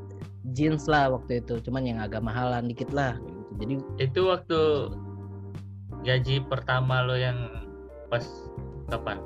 [0.53, 1.63] jeans lah waktu itu.
[1.63, 3.15] Cuman yang agak mahalan dikit lah.
[3.63, 4.91] Jadi Itu waktu
[6.03, 7.39] gaji pertama lo yang
[8.11, 8.27] pas
[8.91, 9.23] kapan?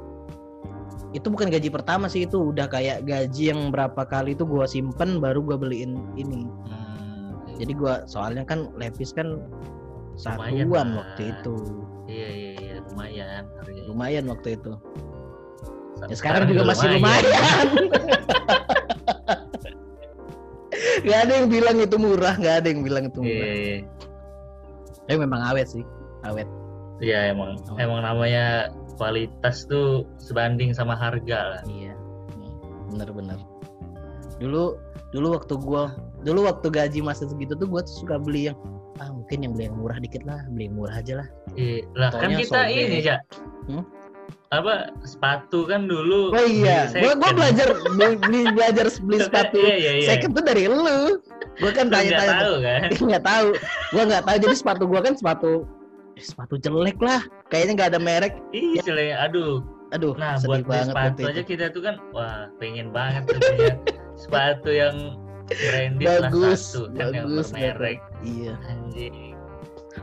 [1.14, 5.22] itu bukan gaji pertama sih itu udah kayak gaji yang berapa kali itu gua simpen
[5.22, 6.42] baru gua beliin ini.
[6.66, 9.38] Hmm, jadi gua soalnya kan Levis kan
[10.14, 10.96] Lumayan satuan lah.
[11.02, 11.56] waktu itu
[12.06, 13.82] iya iya iya lumayan harganya.
[13.88, 14.72] lumayan waktu itu
[16.04, 17.68] ya sekarang juga masih lumayan
[21.04, 23.52] Gak ada yang bilang itu murah, gak ada yang bilang itu Iya, murah.
[23.52, 23.76] iya,
[25.04, 25.84] Tapi memang awet sih,
[26.24, 26.48] awet.
[26.98, 27.76] iya emang Oh.
[27.76, 31.62] emang namanya kualitas tuh sebanding sama harga lah.
[31.68, 31.92] Iya,
[32.88, 33.36] bener-bener.
[34.40, 34.80] Dulu,
[35.12, 35.92] dulu waktu gua,
[36.24, 38.56] dulu waktu gaji masih segitu tuh gua tuh suka beli yang
[38.96, 41.28] ah mungkin yang beli yang murah dikit lah, beli yang murah aja lah.
[41.54, 42.78] Iya, lah kan kita sobek.
[42.78, 43.16] ini ya.
[43.66, 43.84] Hmm?
[44.48, 49.92] Apa sepatu kan dulu Oh iya, gua, gua belajar beli, belajar beli sepatu Iya iya
[49.98, 50.08] iya.
[50.14, 51.18] second tuh dari lu.
[51.58, 52.80] Gua kan tanya-tanya tahu kan?
[53.10, 53.46] nggak tahu
[53.90, 55.66] gua nggak tahu jadi sepatu gua kan sepatu
[56.14, 59.18] eh, sepatu jelek lah kayaknya nggak ada merek Iya, jelek.
[59.18, 59.58] aduh.
[59.90, 61.42] aduh Nah, buat beli banget sepatu aja itu.
[61.50, 63.38] kita tuh kan wah, pengen banget tuh
[64.22, 67.98] sepatu yang branded lah bagus satu kan yang bagus bermerek.
[68.22, 69.36] iya Anjing.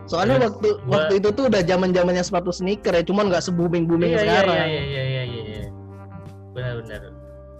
[0.05, 3.41] soalnya Terus waktu gua- waktu itu tuh udah zaman zamannya sepatu sneaker ya cuman nggak
[3.41, 5.63] se booming booming Iya, iya, sekarang iya, iya, iya, iya, iya.
[6.51, 7.01] Benar-benar.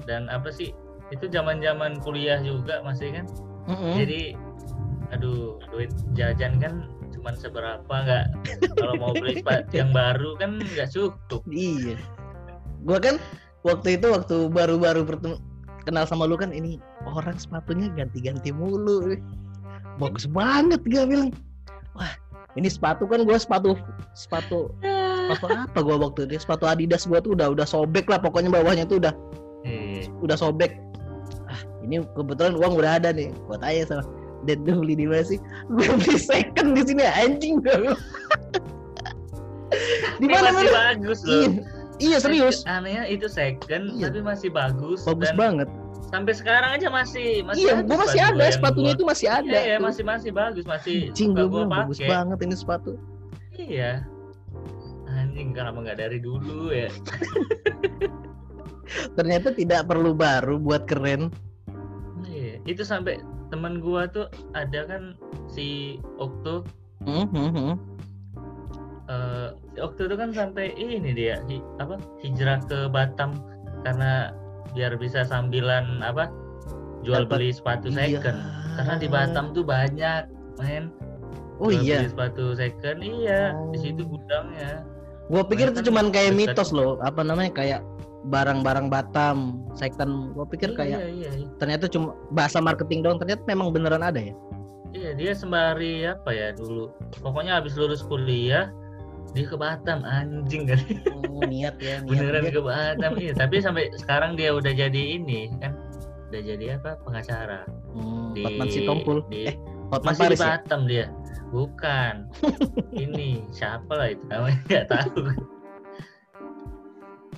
[0.04, 0.72] Dan apa sih?
[1.10, 3.26] Itu zaman-zaman kuliah juga masih kan.
[3.66, 3.94] Mm-mm.
[3.96, 4.22] Jadi
[5.10, 8.24] aduh, duit jajan kan cuman seberapa nggak
[8.74, 11.44] kalau mau beli sepatu yang baru kan nggak cukup.
[11.46, 12.00] iya
[12.82, 13.20] gua kan
[13.62, 15.04] waktu itu waktu baru-baru
[15.82, 19.16] kenal sama lu kan ini orang sepatunya ganti-ganti mulu
[19.98, 21.30] bagus banget gak bilang
[21.98, 22.12] wah
[22.60, 23.76] ini sepatu kan gua sepatu
[24.14, 24.72] sepatu
[25.32, 28.86] sepatu apa gua waktu itu sepatu Adidas gua tuh udah udah sobek lah pokoknya bawahnya
[28.88, 29.14] tuh udah
[29.62, 30.10] Iya.
[30.26, 30.74] udah sobek
[31.46, 34.04] ah ini kebetulan uang udah ada nih gua tanya sama
[34.50, 35.38] dan lu beli di mana sih
[35.78, 37.94] gue beli second di sini anjing bilang.
[40.22, 41.46] di mana mana bagus loh.
[41.46, 41.50] iya,
[42.02, 44.10] iya serius Anehnya itu second Iya.
[44.10, 45.06] tapi masih bagus.
[45.06, 45.70] bagus dan banget
[46.12, 49.62] Sampai sekarang aja masih masih iya gua masih ada sepatunya gua- itu masih ada Iya,
[49.66, 52.92] iya, masih masih bagus, masih anjing gue gua bagus banget ini sepatu
[53.54, 54.04] Iya.
[55.08, 56.92] Anjing kenapa nggak dari dulu ya?
[59.18, 61.32] ternyata tidak perlu baru buat keren
[62.24, 62.60] Iya.
[62.66, 65.16] Itu sampai teman gua tuh ada kan
[65.48, 66.64] si Okto
[67.04, 67.74] hmm, hmm.
[69.08, 73.36] eh si Okto itu kan sampai ini dia hi- apa hijrah ke Batam
[73.82, 74.32] karena
[74.72, 76.30] biar bisa sambilan apa
[77.02, 78.22] jual Dapat- beli sepatu Iya.
[78.22, 78.38] second.
[78.72, 80.24] Karena di Batam tuh banyak
[80.58, 80.94] men.
[81.58, 81.98] Oh jual iya.
[82.00, 83.42] beli sepatu second iya.
[83.70, 83.82] Di Oh.
[83.82, 84.86] situ gudangnya.
[85.28, 87.00] Gua pikir itu cuman kayak dekat- mitos loh.
[87.00, 87.82] Apa namanya kayak
[88.24, 90.34] barang-barang Batam second.
[90.34, 91.48] Gua pikir kayak iya, iya, iya.
[91.58, 94.36] ternyata cuma bahasa marketing doang ternyata memang beneran ada ya?
[94.92, 96.92] Iya dia sembari apa ya dulu.
[97.20, 98.70] Pokoknya habis lulus kuliah
[99.32, 100.80] dia ke Batam anjing kan?
[101.32, 102.10] Oh, niat ya niat.
[102.10, 102.54] Beneran dia.
[102.54, 103.32] ke Batam iya.
[103.32, 105.74] Tapi sampai sekarang dia udah jadi ini kan?
[106.32, 107.00] Udah jadi apa?
[107.04, 107.64] Pengacara.
[107.92, 109.56] Hmm, di Hotman Sitompul di, eh
[109.92, 110.48] Hotman masih di Paris ya?
[110.60, 111.06] Batam dia.
[111.52, 112.14] Bukan.
[113.04, 114.24] Ini siapa lah itu?
[114.32, 115.20] Namanya nggak tahu.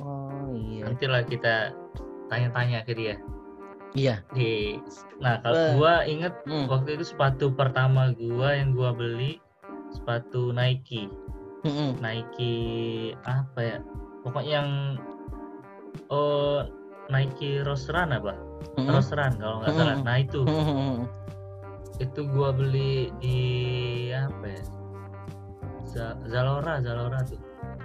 [0.02, 0.86] Oh iya.
[0.86, 1.74] Nantilah kita
[2.30, 3.16] tanya-tanya ke dia.
[3.94, 4.22] Iya.
[4.34, 4.78] Di
[5.22, 5.74] nah kalau Wah.
[5.78, 6.66] gua inget Hmm.
[6.66, 9.38] waktu itu sepatu pertama gua yang gua beli
[9.94, 11.10] sepatu Nike
[11.64, 12.00] Mm-mm.
[12.04, 12.54] Nike
[13.24, 13.78] apa ya?
[14.24, 14.70] Pokoknya yang
[16.12, 16.68] oh
[17.08, 18.36] Nike Rose Run apa?
[18.76, 18.92] Mm-mm.
[18.92, 19.96] Rose Run kalau nggak salah.
[19.96, 20.06] Mm-mm.
[20.08, 20.42] nah itu.
[20.44, 21.08] Mm-mm.
[22.02, 23.38] itu gua beli di
[24.12, 24.64] apa ya?
[25.88, 27.40] Z- Zalora Zalora tuh.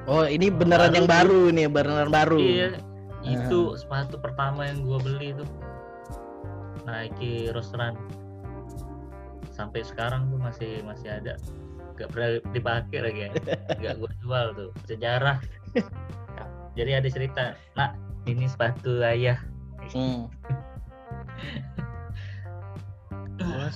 [0.08, 1.40] Oh ini beneran baru yang baru.
[1.52, 2.38] nih beneran baru.
[2.40, 2.70] Iya.
[3.22, 5.44] Itu sepatu pertama yang gua beli itu.
[6.88, 7.94] Nike Rose Run.
[9.52, 11.36] Sampai sekarang tuh masih masih ada
[11.98, 13.30] nggak pernah dipakai lagi ya
[13.74, 15.36] nggak gua jual tuh sejarah
[16.78, 19.38] jadi ada cerita nak ini sepatu ayah
[19.88, 20.28] Hmm.
[23.40, 23.72] Gua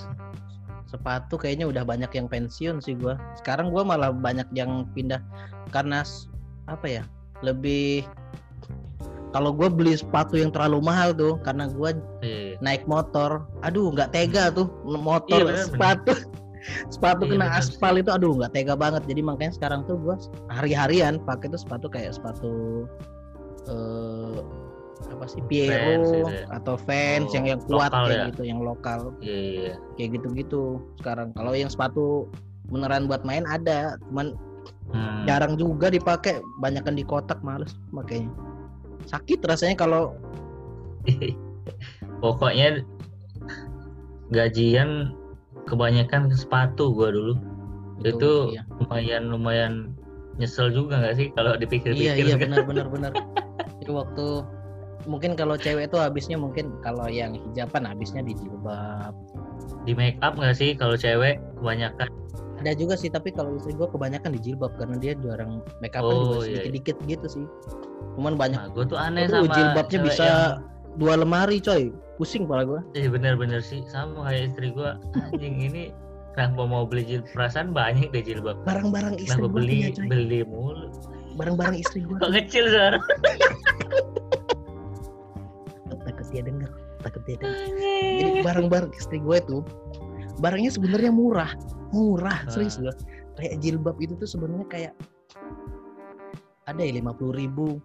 [0.84, 3.16] sepatu kayaknya udah banyak yang pensiun sih gua.
[3.40, 5.24] Sekarang gua malah banyak yang pindah
[5.72, 6.04] karena
[6.68, 7.02] apa ya?
[7.40, 8.04] Lebih
[9.32, 12.60] kalau gua beli sepatu yang terlalu mahal tuh karena gua Iya.
[12.60, 16.12] naik motor, aduh nggak tega tuh motor Iya, bener, sepatu
[16.88, 19.02] sepatu Iya, kena bener aspal itu aduh nggak tega banget.
[19.06, 20.16] Jadi makanya sekarang tuh gua
[20.48, 22.86] hari-harian pakai tuh sepatu kayak sepatu
[23.66, 24.38] eh
[25.10, 26.46] apa sih Piero gitu ya.
[26.54, 28.26] atau Vans Oh, yang yang kuat lokal kayak ya?
[28.30, 29.74] gitu, yang lokal Iya, iya.
[29.98, 30.62] kayak gitu-gitu
[31.02, 31.34] sekarang.
[31.34, 32.30] Kalau yang sepatu
[32.70, 34.34] beneran buat main ada, cuman
[34.92, 35.24] Hmm.
[35.24, 38.28] jarang juga dipakai, banyakan di kotak males makanya.
[39.08, 40.14] Sakit rasanya kalau
[42.22, 42.84] Pokoknya
[44.30, 45.10] gajian
[45.64, 47.34] kebanyakan ke sepatu gua dulu
[48.02, 48.66] itu, iya.
[48.82, 49.72] lumayan lumayan
[50.34, 52.50] nyesel juga nggak sih kalau Iya dipikir-pikir iya kan?
[52.50, 53.12] benar benar benar.
[53.78, 54.26] Itu waktu
[55.04, 59.14] mungkin kalau cewek itu habisnya mungkin kalau yang hijaban habisnya di jilbab.
[59.82, 62.06] di make up nggak sih kalau cewek kebanyakan
[62.58, 66.06] Ada juga sih tapi kalau istri gue kebanyakan di jilbab karena dia jarang make upan
[66.06, 66.42] Oh, juga iya, iya.
[66.62, 67.44] sedikit-dikit gitu sih.
[68.14, 70.58] Cuman banyak nah gue tuh aneh Aduh, sama jilbabnya bisa yang-
[70.94, 71.90] dua lemari coy.
[72.22, 72.80] Pusing kepala gue.
[72.94, 74.94] Iya bener-bener sih sama kayak istri gua
[75.26, 75.90] anjing ini
[76.38, 80.86] kenapa mau beli jilbab perasaan banyak deh jilbab Barang-barang istri gue beli punya beli mulu
[81.34, 82.14] Barang-barang istri gue.
[82.14, 83.02] kok kecil sekarang
[86.02, 86.70] Takut dia denger.
[87.02, 87.58] Takut dia denger.
[88.22, 89.58] Jadi barang-barang istri gue itu
[90.38, 91.50] barangnya sebenarnya murah,
[91.90, 92.50] murah Ah.
[92.50, 92.94] serius gue.
[93.34, 94.92] Kayak jilbab itu tuh sebenarnya kayak
[96.64, 97.82] ada ya lima puluh ribu,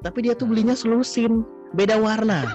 [0.00, 1.42] tapi dia tuh belinya selusin,
[1.74, 2.46] beda warna.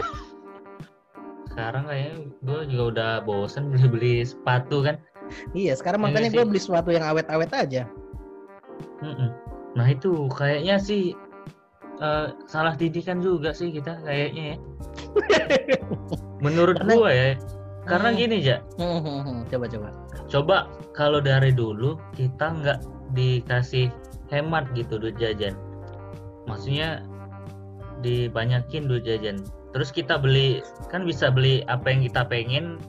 [1.56, 2.13] Sekarang kayaknya
[2.44, 5.00] gue juga udah bosen beli beli sepatu kan
[5.56, 7.88] iya, sekarang Iya makanya gue beli sesuatu yang awet-awet aja.
[9.00, 9.32] Mm-mm.
[9.74, 11.15] nah itu kayaknya sih
[11.98, 14.58] eh, salah didikan juga sih kita kayaknya ya
[16.46, 17.28] menurut Karena- gua ya
[17.86, 18.18] karena Hmm.
[18.18, 18.58] gini ya
[19.48, 19.89] coba coba.
[20.28, 20.58] coba
[20.91, 22.80] kalau dari dulu kita nggak
[23.13, 23.88] dikasih
[24.28, 25.54] hemat gitu duit jajan
[26.46, 27.06] maksudnya
[28.02, 29.39] dibanyakin duit jajan
[29.76, 32.80] terus kita beli kan bisa beli apa yang kita pengen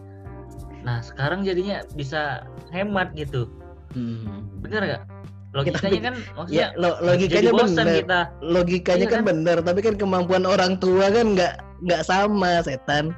[0.81, 3.51] nah sekarang jadinya bisa hemat gitu
[3.91, 4.45] Hmm.
[4.61, 5.03] bener nggak
[5.51, 7.97] logikanya kan maksudnya Ya, lo, jadi logikanya bener.
[7.97, 9.25] kita Logikanya Iya kan kan?
[9.25, 13.17] bener, tapi kan kemampuan orang tua kan nggak nggak sama setan.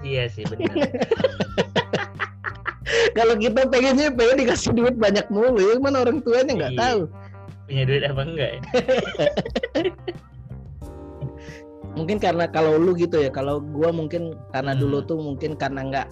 [0.00, 0.70] iya sih bener
[3.10, 6.80] Kalau kita pengennya pengen dikasih duit banyak mulu, ya mana orang tuanya nggak Iya.
[6.80, 7.00] tahu.
[7.64, 8.60] punya duit apa enggak ya
[11.98, 14.80] Mungkin karena kalau lu gitu ya, kalau gua mungkin karena Hmm.
[14.82, 16.06] dulu tuh mungkin karena nggak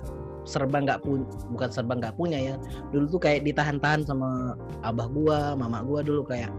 [0.49, 2.55] serba nggak pun bukan serba nggak punya ya.
[2.91, 6.51] Dulu tuh kayak ditahan-tahan sama abah gua, mama gua dulu kayak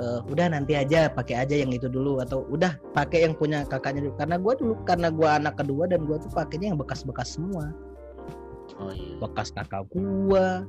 [0.00, 4.06] "Eh, udah nanti aja pakai aja yang itu dulu atau udah pakai yang punya kakaknya
[4.08, 4.14] dulu.
[4.16, 7.74] Karena gua dulu karena gua anak kedua dan gua tuh pakainya yang bekas-bekas semua.
[8.80, 10.64] oh iya Bekas kakak gua,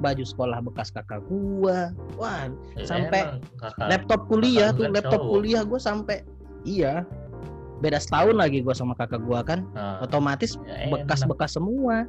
[0.00, 1.92] baju sekolah bekas kakak gua.
[2.16, 5.32] Wah, Ya, sampai emang kakak laptop kuliah kakak tuh laptop cowok.
[5.34, 6.16] kuliah gue sampai
[6.68, 6.94] iya.
[7.78, 9.64] Beda setahun lagi gue sama kakak gue kan.
[9.72, 12.04] Nah, otomatis ya bekas-bekas semua.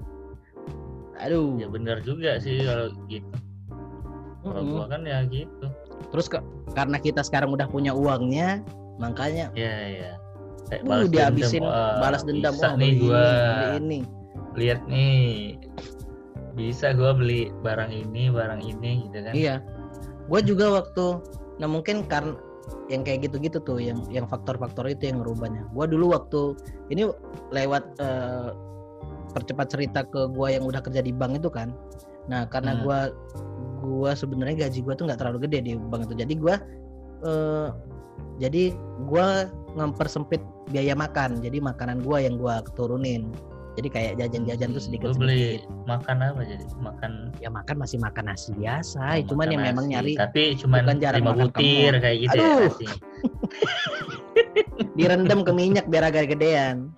[1.20, 1.60] Aduh.
[1.60, 3.28] Ya bener juga sih kalau gitu.
[4.40, 4.72] Kalau Mm-mm.
[4.72, 5.68] gua kan ya gitu.
[6.16, 8.64] Terus ke- karena kita sekarang udah punya uangnya
[8.98, 10.12] makanya ya ya.
[10.72, 12.54] Kayak uh, balas dihabisin dendam, balas dendam.
[12.56, 13.20] bisa nih gua.
[13.20, 14.00] ini, beli ini.
[14.56, 15.28] Lihat nih.
[16.56, 19.34] Bisa gua beli barang ini barang ini gitu kan.
[19.36, 19.56] Iya.
[20.30, 21.06] Gue juga waktu
[21.60, 22.40] nah mungkin karena
[22.90, 25.70] yang kayak gitu-gitu tuh yang yang faktor-faktor itu yang ngerubahnya.
[25.72, 26.58] Gue dulu waktu
[26.90, 27.06] ini
[27.54, 28.50] lewat eh,
[29.30, 31.70] percepat cerita ke gue yang udah kerja di bank itu kan.
[32.30, 32.82] Nah karena Hmm.
[32.86, 33.00] gua
[33.82, 36.16] gua sebenarnya gaji gua tuh nggak terlalu gede di bank itu.
[36.18, 36.56] Jadi gua
[37.26, 37.68] eh,
[38.42, 38.74] jadi
[39.06, 40.42] gua mempersempit
[40.74, 41.42] biaya makan.
[41.42, 43.30] Jadi makanan gua yang gua turunin
[43.78, 47.98] jadi kayak jajan-jajan tuh sedikit lu beli sedikit makan apa jadi makan ya makan masih
[48.02, 51.94] makan nasi biasa oh, cuman yang memang nyari tapi cuman bukan jarang lima makan butir
[52.02, 52.72] kayak gitu Aduh.
[52.82, 52.90] ya
[55.00, 56.92] direndam ke minyak biar agak gedean.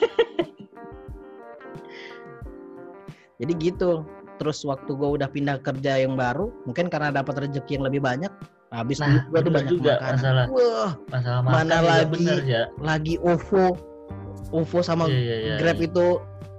[3.40, 4.04] Jadi gitu.
[4.36, 8.32] Terus waktu gue udah pindah kerja yang baru, mungkin karena dapat rezeki yang lebih banyak,
[8.72, 10.12] habis Nah, gue tuh banyak juga makan.
[10.16, 10.44] masalah.
[10.48, 12.08] Wah, masalah Mana makan juga lagi?
[12.16, 13.76] bener ya lagi OVO,
[14.50, 15.86] OVO sama Iya, iya, iya, Grab iya.
[15.90, 16.06] itu,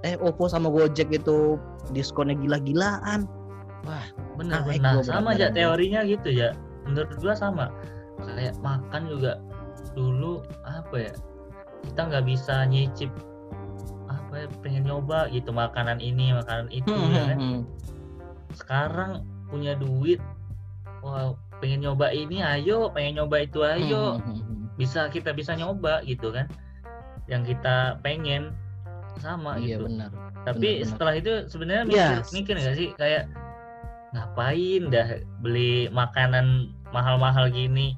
[0.02, 1.56] eh OVO sama Gojek itu
[1.90, 3.28] diskonnya gila-gilaan.
[4.38, 6.54] bener gua nah, sama aja teorinya gitu ya
[6.86, 7.66] menurut gua sama
[8.22, 9.42] kayak makan juga
[9.98, 11.14] dulu apa ya
[11.82, 13.10] kita nggak bisa nyicip
[14.06, 17.60] apa ya pengen nyoba gitu makanan ini makanan itu Hmm, ya hmm, kan hmm.
[18.54, 19.12] sekarang
[19.50, 20.22] punya duit
[21.02, 24.64] wah pengen nyoba ini ayo pengen nyoba itu ayo Hmm, hmm, hmm.
[24.78, 26.46] bisa kita bisa nyoba gitu kan
[27.26, 28.50] yang kita pengen
[29.16, 30.10] sama Iya gitu benar.
[30.42, 30.88] tapi benar-benar.
[30.88, 32.28] setelah itu sebenarnya mikir, Yes.
[32.30, 33.24] mikir nggak sih kayak
[34.10, 35.08] ngapain dah
[35.40, 36.46] beli makanan
[36.90, 37.96] mahal-mahal gini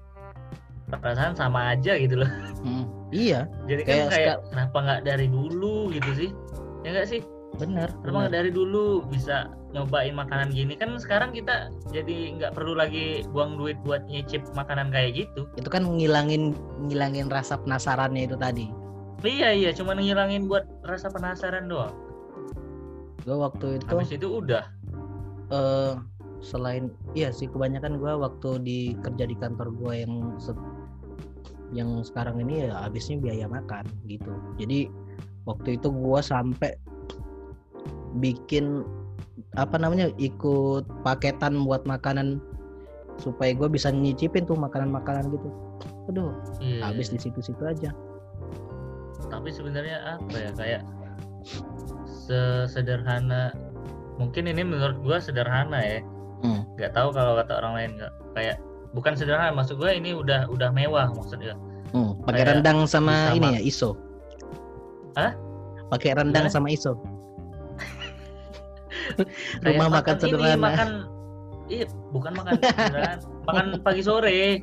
[0.87, 5.91] perasaan sama aja gitu loh Hmm, Iya, jadi kan Kayak kayak kenapa nggak dari dulu
[5.91, 6.31] gitu sih
[6.81, 7.21] ya nggak sih
[7.55, 7.89] benar.
[8.01, 8.33] kenapa benar.
[8.33, 9.37] dari dulu bisa
[9.71, 14.91] nyobain makanan gini kan sekarang kita jadi nggak perlu lagi buang duit buat nyicip makanan
[14.91, 18.67] kayak gitu Itu kan ngilangin ngilangin rasa penasarannya itu tadi.
[19.31, 21.95] Iya iya cuma ngilangin buat rasa penasaran doang.
[23.25, 24.65] Gue waktu itu habis itu udah.
[25.53, 25.95] Eh
[26.45, 30.73] selain iya sih kebanyakan gua waktu di kerja di kantor gua yang se-
[31.73, 34.31] yang sekarang ini ya habisnya biaya makan gitu.
[34.61, 34.93] Jadi
[35.49, 36.77] waktu itu gua sampai
[38.21, 38.85] bikin
[39.59, 42.39] apa namanya ikut paketan buat makanan
[43.19, 45.49] supaya gue bisa nyicipin tuh makanan-makanan gitu.
[46.11, 46.91] Aduh Iya.
[46.91, 47.91] habis di situ-situ aja
[49.31, 50.83] Tapi sebenarnya apa ya kayak
[52.07, 53.53] sesederhana
[54.17, 56.01] mungkin ini menurut gua sederhana ya.
[56.45, 56.63] Hmm.
[56.77, 58.57] Nggak tahu kalau kata orang lain nggak kayak
[58.95, 61.55] bukan sederhana maksud gua ini udah udah mewah maksudnya.
[61.95, 63.91] Hmm, pakai rendang sama bisa ini ya iso
[65.15, 65.31] Hah?
[65.95, 66.57] pakai rendang Gimana?
[66.59, 66.99] sama iso
[69.63, 70.89] rumah makan ini, sederhana makan
[71.65, 73.15] Iya, bukan makan sederhana,
[73.49, 74.61] makan pagi sore.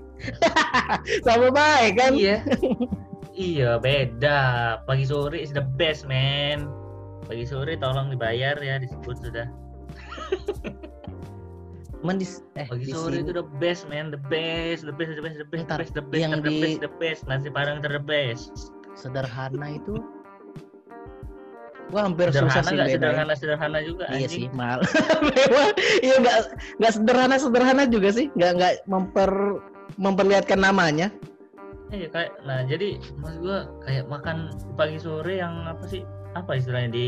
[1.26, 2.44] sama baik kan Iya.
[3.34, 4.40] Iya, beda.
[4.84, 6.68] Pagi sore is the best, man.
[7.24, 9.48] Pagi sore tolong dibayar ya disebut sudah.
[12.02, 12.26] Cuman di
[12.56, 14.10] eh Pagi di sore sini- itu the best, man.
[14.10, 16.60] The best, the best, the best, the best, the best, the best, yang the di-
[16.60, 17.20] best, the best.
[17.26, 18.52] Nasi padang ter the best.
[18.92, 20.04] sederhana itu
[21.88, 23.00] gua hampir susah Sederhana sih nggak bedain.
[23.00, 24.52] sederhana sederhana juga Iya sih anjing.
[24.54, 24.80] mahal.
[25.32, 25.70] Memang
[26.02, 26.38] iya nggak
[26.78, 29.32] nggak sederhana sederhana juga sih nggak nggak memper
[29.96, 31.08] memperlihatkan namanya.
[31.92, 34.38] Iya kayak nah jadi maksud gua kayak makan
[34.74, 36.08] pagi sore yang apa sih?
[36.32, 37.08] Apa istilahnya di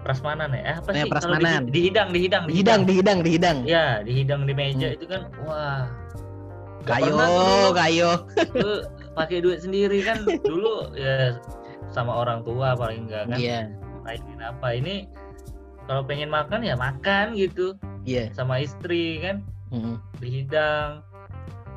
[0.00, 0.62] prasmanan ya?
[0.64, 1.10] Eh, apa Ya, sih?
[1.12, 1.62] Kalau prasmanan.
[1.68, 3.56] di, dihidang, dihidang, Dihidang dihidang dihidang.
[3.64, 4.96] Ya, dihidang di meja Hmm.
[4.96, 5.84] itu kan wah.
[6.82, 7.12] Kayo
[7.74, 8.10] kayo.
[9.12, 11.36] pakai duit sendiri kan dulu ya
[11.88, 13.36] sama orang tua paling enggak kan.
[13.36, 13.60] Iya
[14.00, 15.08] Mainin apa ini
[15.84, 18.30] kalau pengen makan ya makan gitu iya.
[18.32, 19.98] sama istri kan Mm.
[20.22, 21.02] dihidang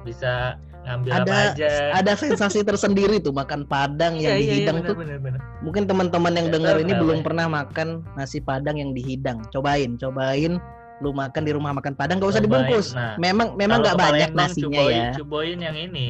[0.05, 1.69] bisa ngambil apa Ada aja.
[1.93, 4.95] ada sensasi tersendiri tuh makan padang yang Iya, iya, iya, dihidang bener, tuh.
[4.97, 5.39] bener, bener.
[5.61, 7.23] Mungkin teman-teman yang dengar ini kenapa belum ya.
[7.23, 9.37] pernah makan nasi padang yang dihidang.
[9.49, 10.57] Cobain, cobain
[10.99, 12.67] lu makan di rumah makan padang gak usah Cobain.
[12.67, 12.91] dibungkus.
[12.91, 15.09] Nah, Memang memang nggak banyak Palembang, nasinya cuboin, ya.
[15.15, 16.07] Cuboin yang ini.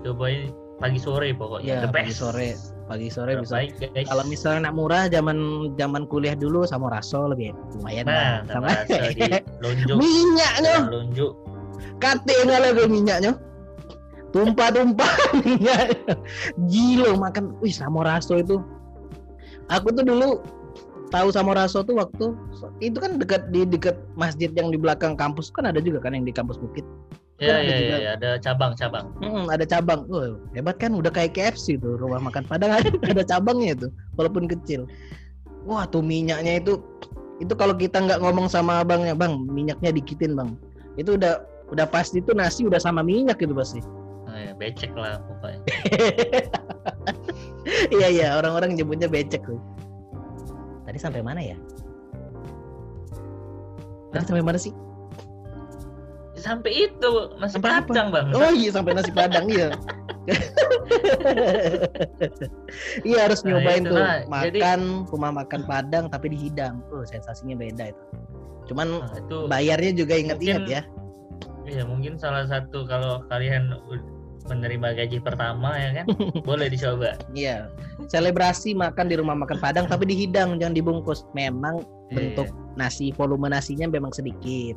[0.00, 0.40] Cuboin
[0.76, 1.66] pagi sore pokoknya.
[1.66, 2.50] Iya, The pagi sore.
[2.86, 4.02] Pagi sore bisa guys.
[4.02, 5.36] Kalau misalnya nak murah zaman
[5.76, 8.50] zaman kuliah dulu sama raso lebih lumayan nah, lah.
[8.50, 9.22] sama rasa di
[9.62, 9.94] lonjuk.
[9.94, 11.32] minyaknya lonjuk.
[11.96, 13.32] kate nggak lagi minyaknya
[14.30, 15.12] tumpah-tumpah
[15.42, 15.98] minyak
[16.70, 17.54] gilo makan.
[17.62, 18.62] Wih sama raso itu.
[19.70, 20.42] Aku tuh dulu
[21.10, 22.34] tahu sama raso tuh waktu
[22.78, 26.26] itu kan dekat di dekat masjid yang di belakang kampus kan ada juga kan yang
[26.26, 26.86] di kampus bukit.
[27.40, 29.16] Ya, ada ya, ya, ya, ada cabang-cabang.
[29.24, 30.04] Mm, ada cabang.
[30.12, 33.88] Wah, hebat kan udah kayak KFC tuh rumah makan padang ada, ada cabangnya itu
[34.20, 34.84] walaupun kecil.
[35.64, 36.78] Wah tuh minyaknya itu
[37.40, 40.52] itu kalau kita nggak ngomong sama abangnya bang minyaknya dikitin bang.
[41.00, 41.40] Itu udah
[41.72, 43.80] udah pasti tuh nasi udah sama minyak gitu pasti
[44.30, 45.58] Nah, ya, becek lah pokoknya.
[47.92, 49.58] iya iya orang-orang nyebutnya becek tuh
[50.82, 51.58] tadi sampai mana ya
[54.10, 54.24] tadi Hah?
[54.24, 54.70] sampai mana sih
[56.32, 57.84] Sampai itu nasi Sampai apa?
[57.84, 58.26] padang bang.
[58.32, 59.68] oh iya sampai nasi padang iya
[63.02, 63.98] iya harus Nah, nyobain tuh.
[64.00, 68.04] Jadi- makan rumah makan padang tapi dihidang oh sensasinya beda itu
[68.66, 70.82] cuman Nah, itu bayarnya juga inget-inget ya
[71.62, 73.76] Iya mungkin salah satu kalau kalian
[74.46, 76.06] menerima gaji pertama ya kan
[76.48, 77.18] boleh dicoba.
[77.32, 77.68] iya
[78.06, 83.86] selebrasi makan di rumah makan padang tapi dihidang jangan dibungkus memang bentuk nasi volume nasinya
[83.86, 84.74] memang sedikit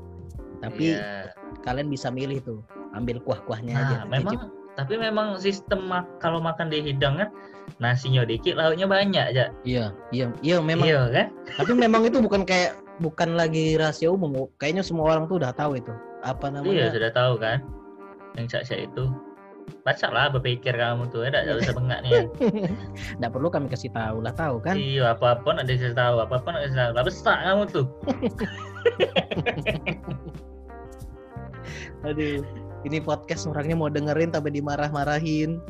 [0.59, 1.31] tapi Iya.
[1.61, 2.59] kalian bisa milih tuh
[2.93, 4.49] ambil kuah-kuahnya aja Nah, memang Cicip.
[4.73, 7.29] tapi memang sistem mak- kalau makan di hidang kan
[7.77, 9.45] nasinya dikit lauknya banyak aja.
[9.63, 11.27] iya iya iya memang Iya kan?
[11.55, 15.75] tapi memang itu bukan kayak bukan lagi rahasia umum kayaknya semua orang tuh udah tahu
[15.75, 15.89] itu
[16.21, 17.57] apa Iya namanya sudah tahu kan
[18.33, 19.05] yang cak itu.
[19.83, 22.23] Baca lah berpikir kamu tuh, ya tidak usah bengak nih.
[23.19, 26.39] nggak perlu kami kasih tahu lah tahu kan Iya apa pun ada yang tahu, apa
[26.39, 26.91] pun ada yang tahu.
[26.95, 27.87] Lah besar kamu tuh.
[32.03, 32.43] aduh
[32.83, 35.63] ini podcast orangnya mau dengerin tapi dimarah-marahin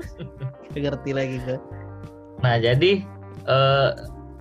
[0.76, 1.56] ngerti lagi ke
[2.44, 3.00] Nah jadi
[3.48, 3.90] eh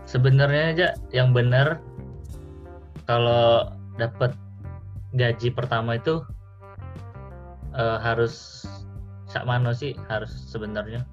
[0.09, 1.79] sebenarnya aja yang benar
[3.07, 4.35] kalau dapat
[5.15, 6.23] gaji pertama itu
[7.75, 8.65] eh, harus
[9.31, 11.07] sak mano sih harus sebenarnya.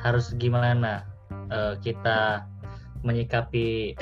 [0.00, 1.04] Harus gimana
[1.52, 2.44] eh, kita
[3.04, 3.92] menyikapi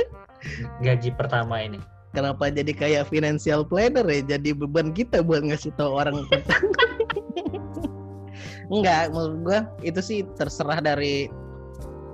[0.86, 1.80] gaji pertama ini.
[2.14, 4.38] kenapa jadi kayak financial planner ya?
[4.38, 6.70] Jadi beban kita buat ngasih tahu orang tentang
[8.74, 11.26] enggak menurut gua itu sih terserah dari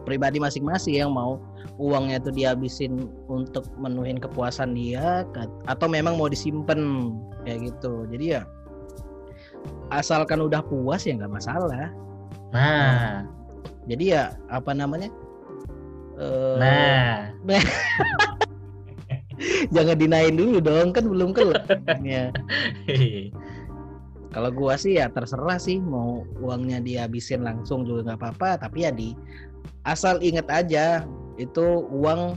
[0.09, 1.37] pribadi masing-masing yang mau
[1.81, 5.25] uangnya tuh dihabisin untuk menuhin kepuasan dia
[5.65, 7.11] atau memang mau disimpan
[7.49, 8.05] kayak gitu.
[8.13, 8.45] Jadi ya
[9.89, 11.89] asalkan udah puas ya nggak masalah.
[12.53, 13.25] Nah,
[13.89, 14.23] jadi ya
[14.53, 15.09] apa namanya?
[16.21, 17.33] Eh, nah,
[19.75, 21.65] jangan dinain dulu dong kan belum kelar.
[22.05, 22.29] Ya
[24.31, 28.95] kalau gua sih ya terserah sih mau uangnya dihabisin langsung juga nggak apa-apa tapi ya
[28.95, 29.15] di
[29.83, 31.03] asal inget aja
[31.41, 32.37] itu uang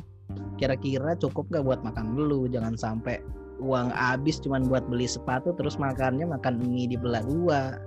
[0.56, 2.47] kira-kira cukup gak buat makan dulu?
[2.47, 3.20] Jangan sampai
[3.60, 7.78] uang habis cuman buat beli sepatu terus makannya makan mie di belah dua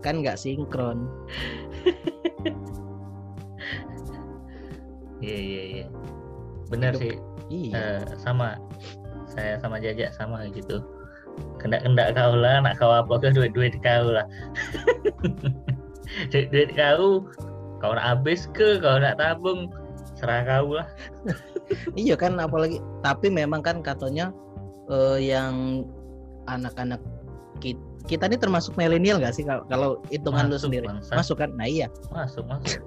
[0.00, 1.10] kan nggak sinkron.
[5.16, 5.86] Iya iya iya.
[6.68, 7.02] Benar Hidup.
[7.02, 7.14] sih.
[7.48, 7.72] Iya.
[7.72, 8.60] Eh, sama.
[9.32, 10.84] Saya sama jajak sama gitu.
[11.60, 14.26] Kendak kendak kau lah nak kau apa ke duit duit kau lah.
[16.32, 17.28] Duit duit kau
[17.80, 18.80] kau nak habis ke?
[18.80, 19.68] Kau nak tabung
[20.16, 20.88] serah kau lah.
[21.98, 24.30] Iya kan apalagi tapi memang kan katanya
[24.86, 25.82] eh, yang
[26.46, 27.02] anak-anak
[27.58, 30.86] kita, kita ini termasuk milenial gak sih kalau- hitungan lu sendiri.
[30.86, 31.12] Bangsa.
[31.12, 31.50] masuk kan?
[31.54, 31.90] Nah iya.
[32.10, 32.80] Masuk masuk.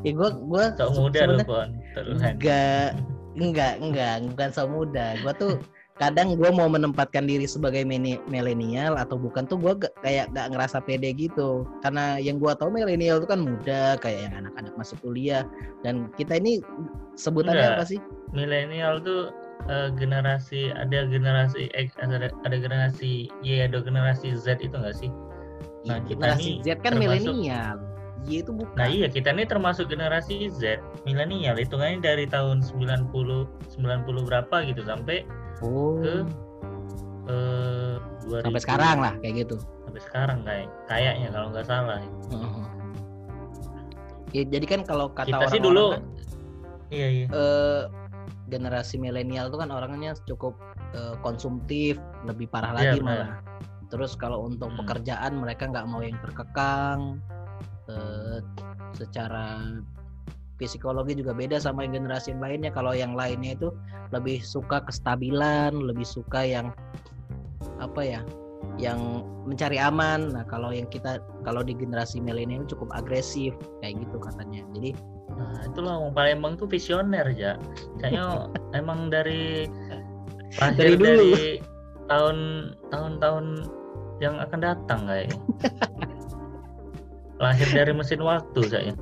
[0.00, 1.68] Ya gua sok se- muda lu pon.
[2.16, 2.96] Enggak
[3.36, 5.20] enggak enggak bukan so muda.
[5.20, 5.60] Gua tuh
[5.96, 7.82] kadang gua mau menempatkan diri sebagai
[8.28, 11.64] milenial atau bukan tuh gak, kayak gak ngerasa pede gitu.
[11.80, 15.48] Karena yang gua tahu milenial itu kan muda kayak yang anak-anak masuk kuliah.
[15.80, 16.60] Dan kita ini
[17.16, 17.78] sebutannya Enggak.
[17.80, 18.00] apa sih?
[18.36, 19.32] Milenial tuh
[19.72, 25.08] eh, generasi ada generasi X ada, ada generasi Y ada generasi Z itu enggak sih?
[25.88, 27.76] Nah, Iya, kita generasi Z kan milenial.
[28.26, 28.74] Y itu bukan.
[28.74, 31.56] Nah iya kita ini termasuk generasi Z milenial.
[31.56, 35.22] Hitungannya dari tahun 90 90 berapa gitu sampai
[35.60, 36.14] oh ke
[37.26, 37.96] eh
[38.26, 41.98] 2000 sampai sekarang lah kayak gitu sampai sekarang kayak kayaknya kalau nggak salah
[44.34, 46.02] Ya, jadi kan kalau kata kita sih orang-orang dulu kan,
[46.92, 47.82] iya iya eh,
[48.46, 50.52] generasi milenial itu kan orangnya cukup
[50.92, 53.38] eh, konsumtif, lebih parah Iya, lagi malah.
[53.86, 54.82] Terus kalau untuk Hmm.
[54.82, 57.22] pekerjaan mereka nggak mau yang terkekang.
[57.86, 58.42] eh,
[58.92, 59.62] secara
[60.56, 62.70] psikologi juga beda sama yang generasi yang lainnya.
[62.72, 63.68] Kalau yang lainnya itu
[64.10, 66.72] lebih suka kestabilan, lebih suka yang
[67.80, 68.20] apa ya?
[68.76, 70.36] yang mencari aman.
[70.36, 74.64] Nah, kalau yang kita kalau di generasi milenial cukup agresif kayak gitu katanya.
[74.76, 74.92] Jadi
[75.36, 77.60] nah itulah orang Palembang tuh visioner ya
[78.00, 78.48] kayaknya
[78.80, 79.68] emang dari
[80.56, 81.36] Dari dari, dulu.
[82.08, 82.38] tahun
[82.88, 83.46] tahun-tahun
[84.22, 85.36] yang akan datang kayaknya
[87.44, 88.94] lahir dari mesin waktu kayaknya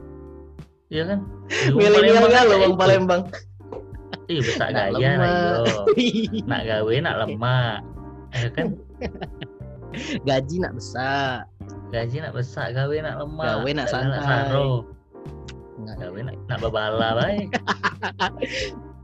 [0.95, 1.18] iya kan
[1.76, 2.74] milenial kan lo Bang.
[2.78, 3.22] Palembang?
[4.24, 5.84] Besar Nak gaya lah.
[6.51, 7.78] Nak gawe nak lemak.
[8.32, 8.66] Ya kan?
[10.26, 11.47] Gaji nak besar.
[11.95, 13.47] Gaji nak besar, gawe nak lemak.
[13.47, 14.24] Gawe nak santai.
[14.26, 14.88] saro.
[15.78, 15.97] Nggak.
[16.03, 17.49] Gawe nak nak babala baik.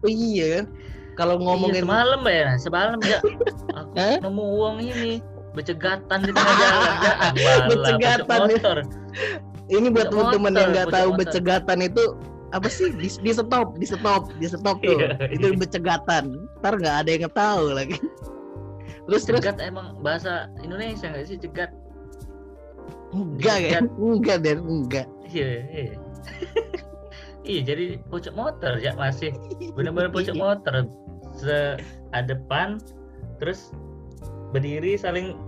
[0.01, 0.67] Oh iya kan?
[1.15, 3.19] Kalau ngomongin iya, semalam ya, semalam ya.
[3.77, 5.21] Aku nemu uang ini
[5.53, 6.95] becegatan di tengah jalan
[7.37, 7.55] ya.
[7.69, 8.77] Becegatan, motor.
[9.71, 11.19] Ini buat Pojok teman-teman yang nggak tahu motor.
[11.23, 12.05] becegatan itu
[12.51, 12.91] apa sih?
[12.91, 14.99] Di, di stop, di stop, di stop tuh.
[14.99, 15.59] Iya, itu iya.
[15.59, 16.25] becegatan.
[16.61, 17.99] Ntar nggak ada yang tahu lagi.
[19.11, 21.71] Terus terus Cegat emang bahasa Indonesia nggak sih cegat?
[23.11, 23.85] enggak kan?
[23.99, 25.09] Enggak dan enggak.
[25.27, 25.95] Iya, iya.
[27.43, 29.35] iya, jadi pojok motor ya masih
[29.75, 30.87] benar-benar pojok motor
[31.35, 31.79] se
[32.27, 32.79] depan
[33.39, 33.75] terus
[34.55, 35.39] berdiri saling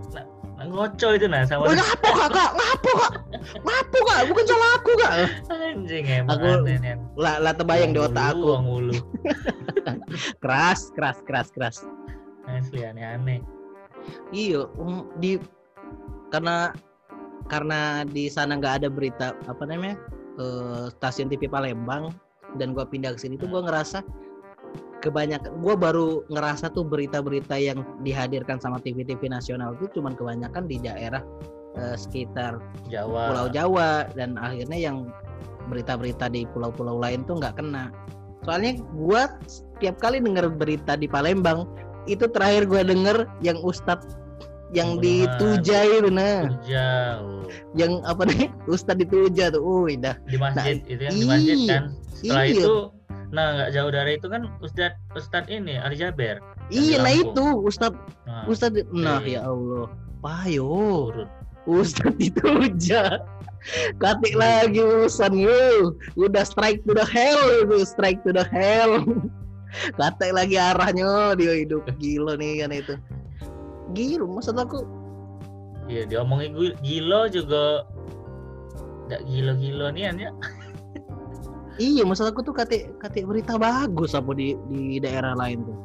[0.67, 3.13] ngocol itu nah sama Oh, ngapo kak, kak, ngapo kak,
[3.59, 5.11] ngapo kak, bukan salah aku kak.
[5.49, 8.47] anjing emang Aku- aneh Lah, lah terbayang di otak aku.
[8.51, 8.95] uang ulu
[10.43, 11.77] Keras, keras, keras, keras.
[12.45, 13.39] asli aneh-aneh.
[14.29, 15.39] Iya, um, di
[16.27, 16.75] karena
[17.47, 19.95] karena di sana nggak ada berita apa namanya
[20.37, 22.11] eh, stasiun TV Palembang
[22.55, 24.03] dan gua pindah ke sini tuh gua ngerasa
[25.03, 30.79] kebanyakan gua baru ngerasa tuh berita-berita yang dihadirkan sama TV-TV nasional tuh cuman kebanyakan di
[30.79, 31.19] daerah
[31.75, 35.11] eh, sekitar Jawa Pulau Jawa dan akhirnya yang
[35.67, 37.91] berita-berita di pulau-pulau lain tuh nggak kena.
[38.47, 41.67] Soalnya gua setiap kali denger berita di Palembang
[42.07, 44.15] itu terakhir gua denger yang Ustadz
[44.71, 45.39] yang di Pembunuhan.
[45.39, 47.43] Tuja itu nah, jauh
[47.77, 50.15] yang apa nih Ustadz di Tuja tuh, uh dah.
[50.25, 51.83] di masjid itu yang di masjid kan
[52.13, 52.55] setelah iya.
[52.55, 52.73] itu
[53.33, 56.37] nah nggak jauh dari itu kan Ustadz Ustadz ini Ali Jaber
[56.69, 59.89] Iya, nah itu Ustadz nah Ustadz nah ya Allah.
[60.21, 61.27] Payo, turun
[61.67, 63.19] Ustadz di Tuja.
[63.97, 65.95] Katik lagi urusan lu.
[66.15, 69.03] Udah strike to the hell itu, strike to the hell.
[69.99, 72.95] Katik lagi arahnya dia hidup gila nih kan itu.
[73.91, 74.83] Gila maksud aku
[75.91, 77.83] Iya diomongin gu- gilo juga
[79.11, 80.31] nggak gilo-gilo nih ya
[81.77, 85.77] iya maksud aku tuh katik katik berita bagus apa di di daerah lain tuh.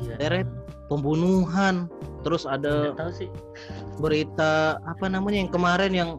[0.00, 0.14] Iya.
[0.18, 0.48] Deret.
[0.90, 1.86] Pembunuhan,
[2.26, 3.30] terus ada Nggak tahu sih.
[4.02, 6.10] berita apa namanya yang kemarin yang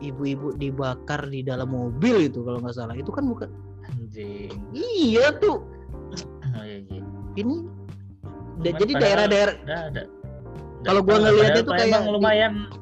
[0.00, 2.96] ibu-ibu dibakar di dalam mobil itu kalau nggak salah.
[2.96, 3.52] Itu kan bukan
[3.84, 4.48] Anjing.
[4.72, 5.60] iya tuh.
[6.56, 7.04] Oh iya iya.
[7.36, 7.56] Ini
[8.64, 9.54] da- jadi daerah-daerah.
[10.80, 12.72] Kalau gua ngeliatnya tuh kayak di- lumayan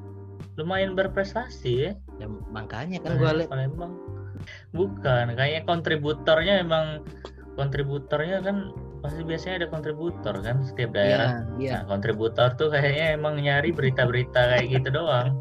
[0.55, 1.93] lumayan berprestasi ya.
[2.23, 3.99] ya, makanya kan gua lihat Palembang.
[4.72, 7.03] Bukan, kayaknya kontributornya emang
[7.55, 8.72] kontributornya kan
[9.03, 11.43] pasti biasanya ada kontributor kan setiap daerah.
[11.59, 11.72] Iya, iya.
[11.82, 15.36] Nah, kontributor tuh kayaknya emang nyari berita-berita kayak gitu doang.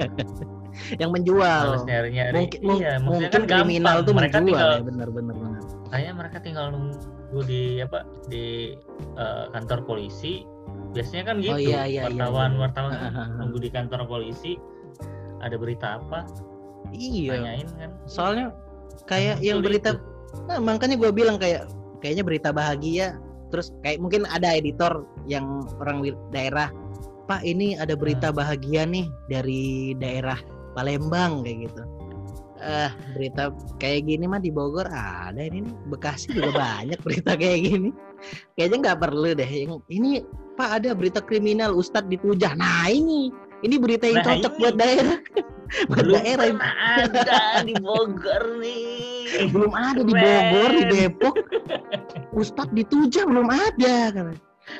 [1.01, 1.63] Yang menjual.
[1.75, 2.35] Harus nyari-nyari.
[2.35, 4.07] Mungkin, mung- iya, maksudnya mungkin kan kriminal gampang.
[4.07, 5.61] tuh mereka menjual tinggal, ya benar-benar benar.
[5.91, 7.99] kayaknya mereka tinggal nunggu di apa
[8.31, 8.45] di
[9.19, 10.33] eh, kantor polisi.
[10.91, 11.55] Biasanya kan gitu.
[11.55, 12.59] Oh, iya, iya, iya, wartawan iya.
[12.63, 13.35] wartawan kan Hahaha.
[13.39, 14.51] nunggu di kantor polisi
[15.39, 16.27] ada berita apa
[16.91, 17.29] Iya.
[17.39, 17.91] tanyain kan.
[18.07, 18.51] Soalnya
[19.07, 19.97] kayak yang berita.
[20.47, 21.67] Nah, makanya gue bilang kayak
[21.99, 23.17] kayaknya berita bahagia.
[23.51, 26.71] Terus kayak mungkin ada editor yang orang daerah,
[27.27, 30.39] Pak ini ada berita bahagia nih dari daerah
[30.71, 31.83] Palembang kayak gitu.
[32.61, 35.75] Eh berita kayak gini mah di Bogor ada ini nih.
[35.91, 37.89] Bekasi juga banyak berita kayak gini.
[38.55, 39.49] Kayaknya nggak perlu deh.
[39.49, 40.09] Yang ini
[40.55, 42.55] Pak ada berita kriminal Ustadz ditujah.
[42.55, 44.61] Nah ini ini berita yang Nah, cocok ini.
[44.63, 45.17] buat daerah.
[45.87, 46.51] Belum daerah
[46.99, 49.47] ada di Bogor nih.
[49.55, 50.11] belum ada di.
[50.11, 51.35] Bogor di Depok
[52.35, 54.11] Ustadz ditujah belum ada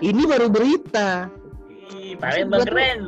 [0.03, 1.31] ini baru berita
[2.19, 3.01] tuh- keren.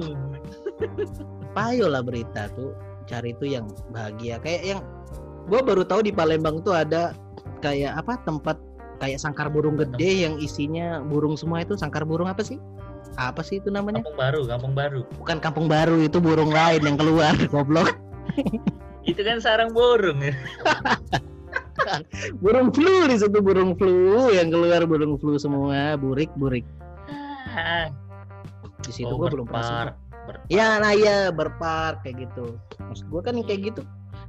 [1.52, 2.72] payo lah berita tuh
[3.06, 4.82] cari tuh yang bahagia kayak yang
[5.52, 7.12] gua baru tahu di Palembang tuh ada
[7.60, 8.56] kayak apa tempat
[9.04, 12.56] kayak sangkar burung gede yang isinya burung semua itu sangkar burung apa sih
[13.20, 15.02] apa sih itu namanya Kampung Baru, Kampung Baru.
[15.22, 17.98] bukan kampung baru itu burung lain yang keluar goblok
[19.04, 20.32] Itu kan sarang burung ya.
[22.44, 26.64] burung flu di situ burung flu yang keluar burung flu semua burik burik
[27.54, 27.86] Ah,
[28.82, 29.94] di situ oh, gua belum pernah.
[30.50, 32.58] Ya, nah ya berpark kayak gitu.
[32.82, 33.82] Maksud gue kan kayak gitu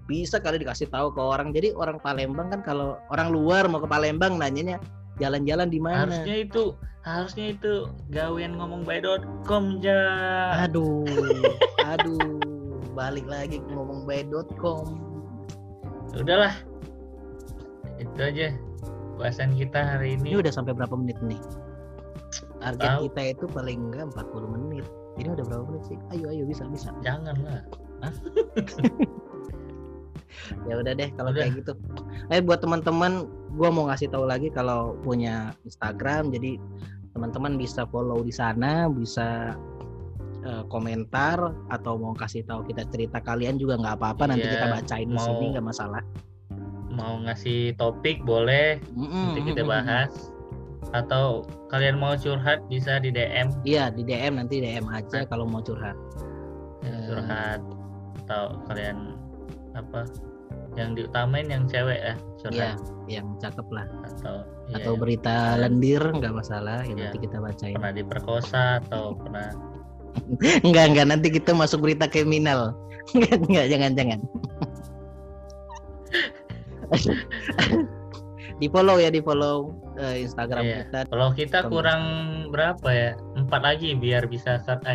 [0.05, 1.55] bisa kali dikasih tahu ke orang.
[1.55, 4.77] Jadi orang Palembang kan kalau orang luar mau ke Palembang nanyanya
[5.21, 6.07] jalan-jalan di mana?
[6.09, 6.63] Harusnya itu
[7.05, 7.73] harusnya itu
[8.11, 10.01] gawean ngomong by.com ja.
[10.65, 11.05] Aduh,
[11.93, 12.41] aduh,
[12.97, 14.99] balik lagi ke ngomong by.com.
[16.17, 16.55] Udahlah.
[18.01, 18.55] Itu aja
[19.19, 20.41] bahasan kita hari Ini ini.
[20.43, 21.39] udah sampai berapa menit nih?
[22.59, 23.03] Target Tahu.
[23.13, 24.85] kita itu paling enggak 40 menit.
[25.21, 25.99] Ini udah berapa menit sih?
[26.11, 26.91] Ayo, ayo bisa, bisa.
[27.05, 27.63] Janganlah.
[30.65, 31.73] Ya udah deh kalau kayak gitu.
[32.29, 36.57] Eh buat teman-teman, gua mau ngasih tahu lagi kalau punya Instagram, jadi
[37.13, 39.55] teman-teman bisa follow di sana, bisa
[40.41, 44.67] eh, komentar atau mau kasih tahu kita cerita kalian juga nggak apa-apa nanti Iya, kita
[44.71, 46.03] bacain di mau- sini nggak masalah.
[46.91, 50.13] Mau ngasih topik boleh Mm-mm, nanti kita bahas.
[50.93, 55.59] Atau kalian mau curhat bisa di DM Iya di DM nanti DM aja kalau mau
[55.59, 55.97] curhat.
[56.85, 57.59] curhat
[58.21, 59.14] atau kalian
[59.75, 60.07] apa
[60.75, 63.87] yang diutamain yang cewek ya Iya, curhat yang cakep lah.
[64.05, 64.35] atau
[64.69, 67.03] iya, Atau yang berita Kalian- lendir nggak masalah, ya Iya.
[67.05, 67.75] nanti kita bacain.
[67.75, 69.49] pernah diperkosa atau pernah
[70.63, 72.71] Enggak enggak nanti kita masuk berita kriminal.
[73.15, 74.21] Enggak enggak jangan jangan.
[78.55, 80.77] di follow ya di follow eh, Instagram Iya.
[80.81, 80.99] kita.
[81.11, 82.03] kalau kita kurang
[82.49, 84.87] berapa ya empat lagi biar bisa start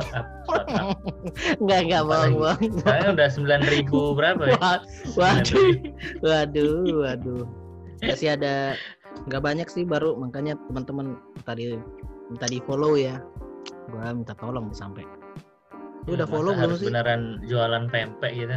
[0.06, 0.98] start up start up
[1.58, 2.62] Enggak enggak bohong bohong.
[2.82, 4.58] sekarang udah sembilan ribu berapa ya
[5.18, 5.72] Waduh
[6.22, 7.44] waduh waduh.
[8.06, 8.78] Masih ada
[9.26, 11.74] nggak banyak sih baru makanya teman-teman tadi
[12.30, 13.18] minta di follow ya.
[13.90, 15.02] Gua minta tolong sampai.
[16.06, 16.88] Lu udah follow belum sih?
[16.88, 18.56] beneran jualan pempek gitu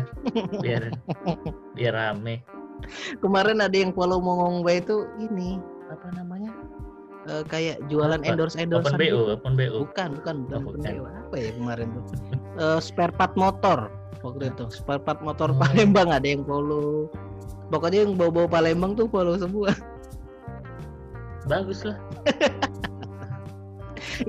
[0.64, 0.88] biar
[1.76, 2.40] biar rame
[3.22, 5.62] Kemarin ada yang follow mau ngomong baik itu ini
[5.92, 6.50] apa namanya?
[7.30, 8.34] Eh, kayak jualan Apa?
[8.34, 10.82] endorse endorse open BU open BU Bukan, bukan, bukan, bukan.
[10.82, 11.06] BO.
[11.06, 12.04] Apa ya kemarin tuh?
[12.58, 13.94] Eh, spare part motor
[14.26, 14.66] waktu itu.
[14.74, 15.58] Spare part motor Oh.
[15.62, 17.14] Palembang ada yang follow.
[17.70, 19.70] Pokoknya yang bau-bau Palembang tuh follow semua.
[21.50, 21.98] bagus lah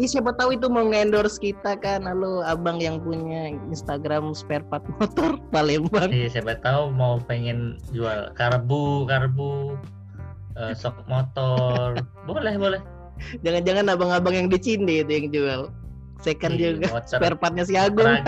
[0.00, 2.08] Ih, siapa tahu itu mau endorse kita kan.
[2.08, 6.08] Halo, abang yang punya Instagram spare part motor Palembang.
[6.08, 9.76] Iya, siapa tahu mau pengen jual karbu, karbu,
[10.58, 12.80] eh, sok motor, boleh boleh.
[13.46, 15.60] Jangan-jangan abang-abang yang di Cinde itu yang jual.
[16.22, 17.02] Second Iya, juga.
[17.06, 18.06] Spare partnya si Agung.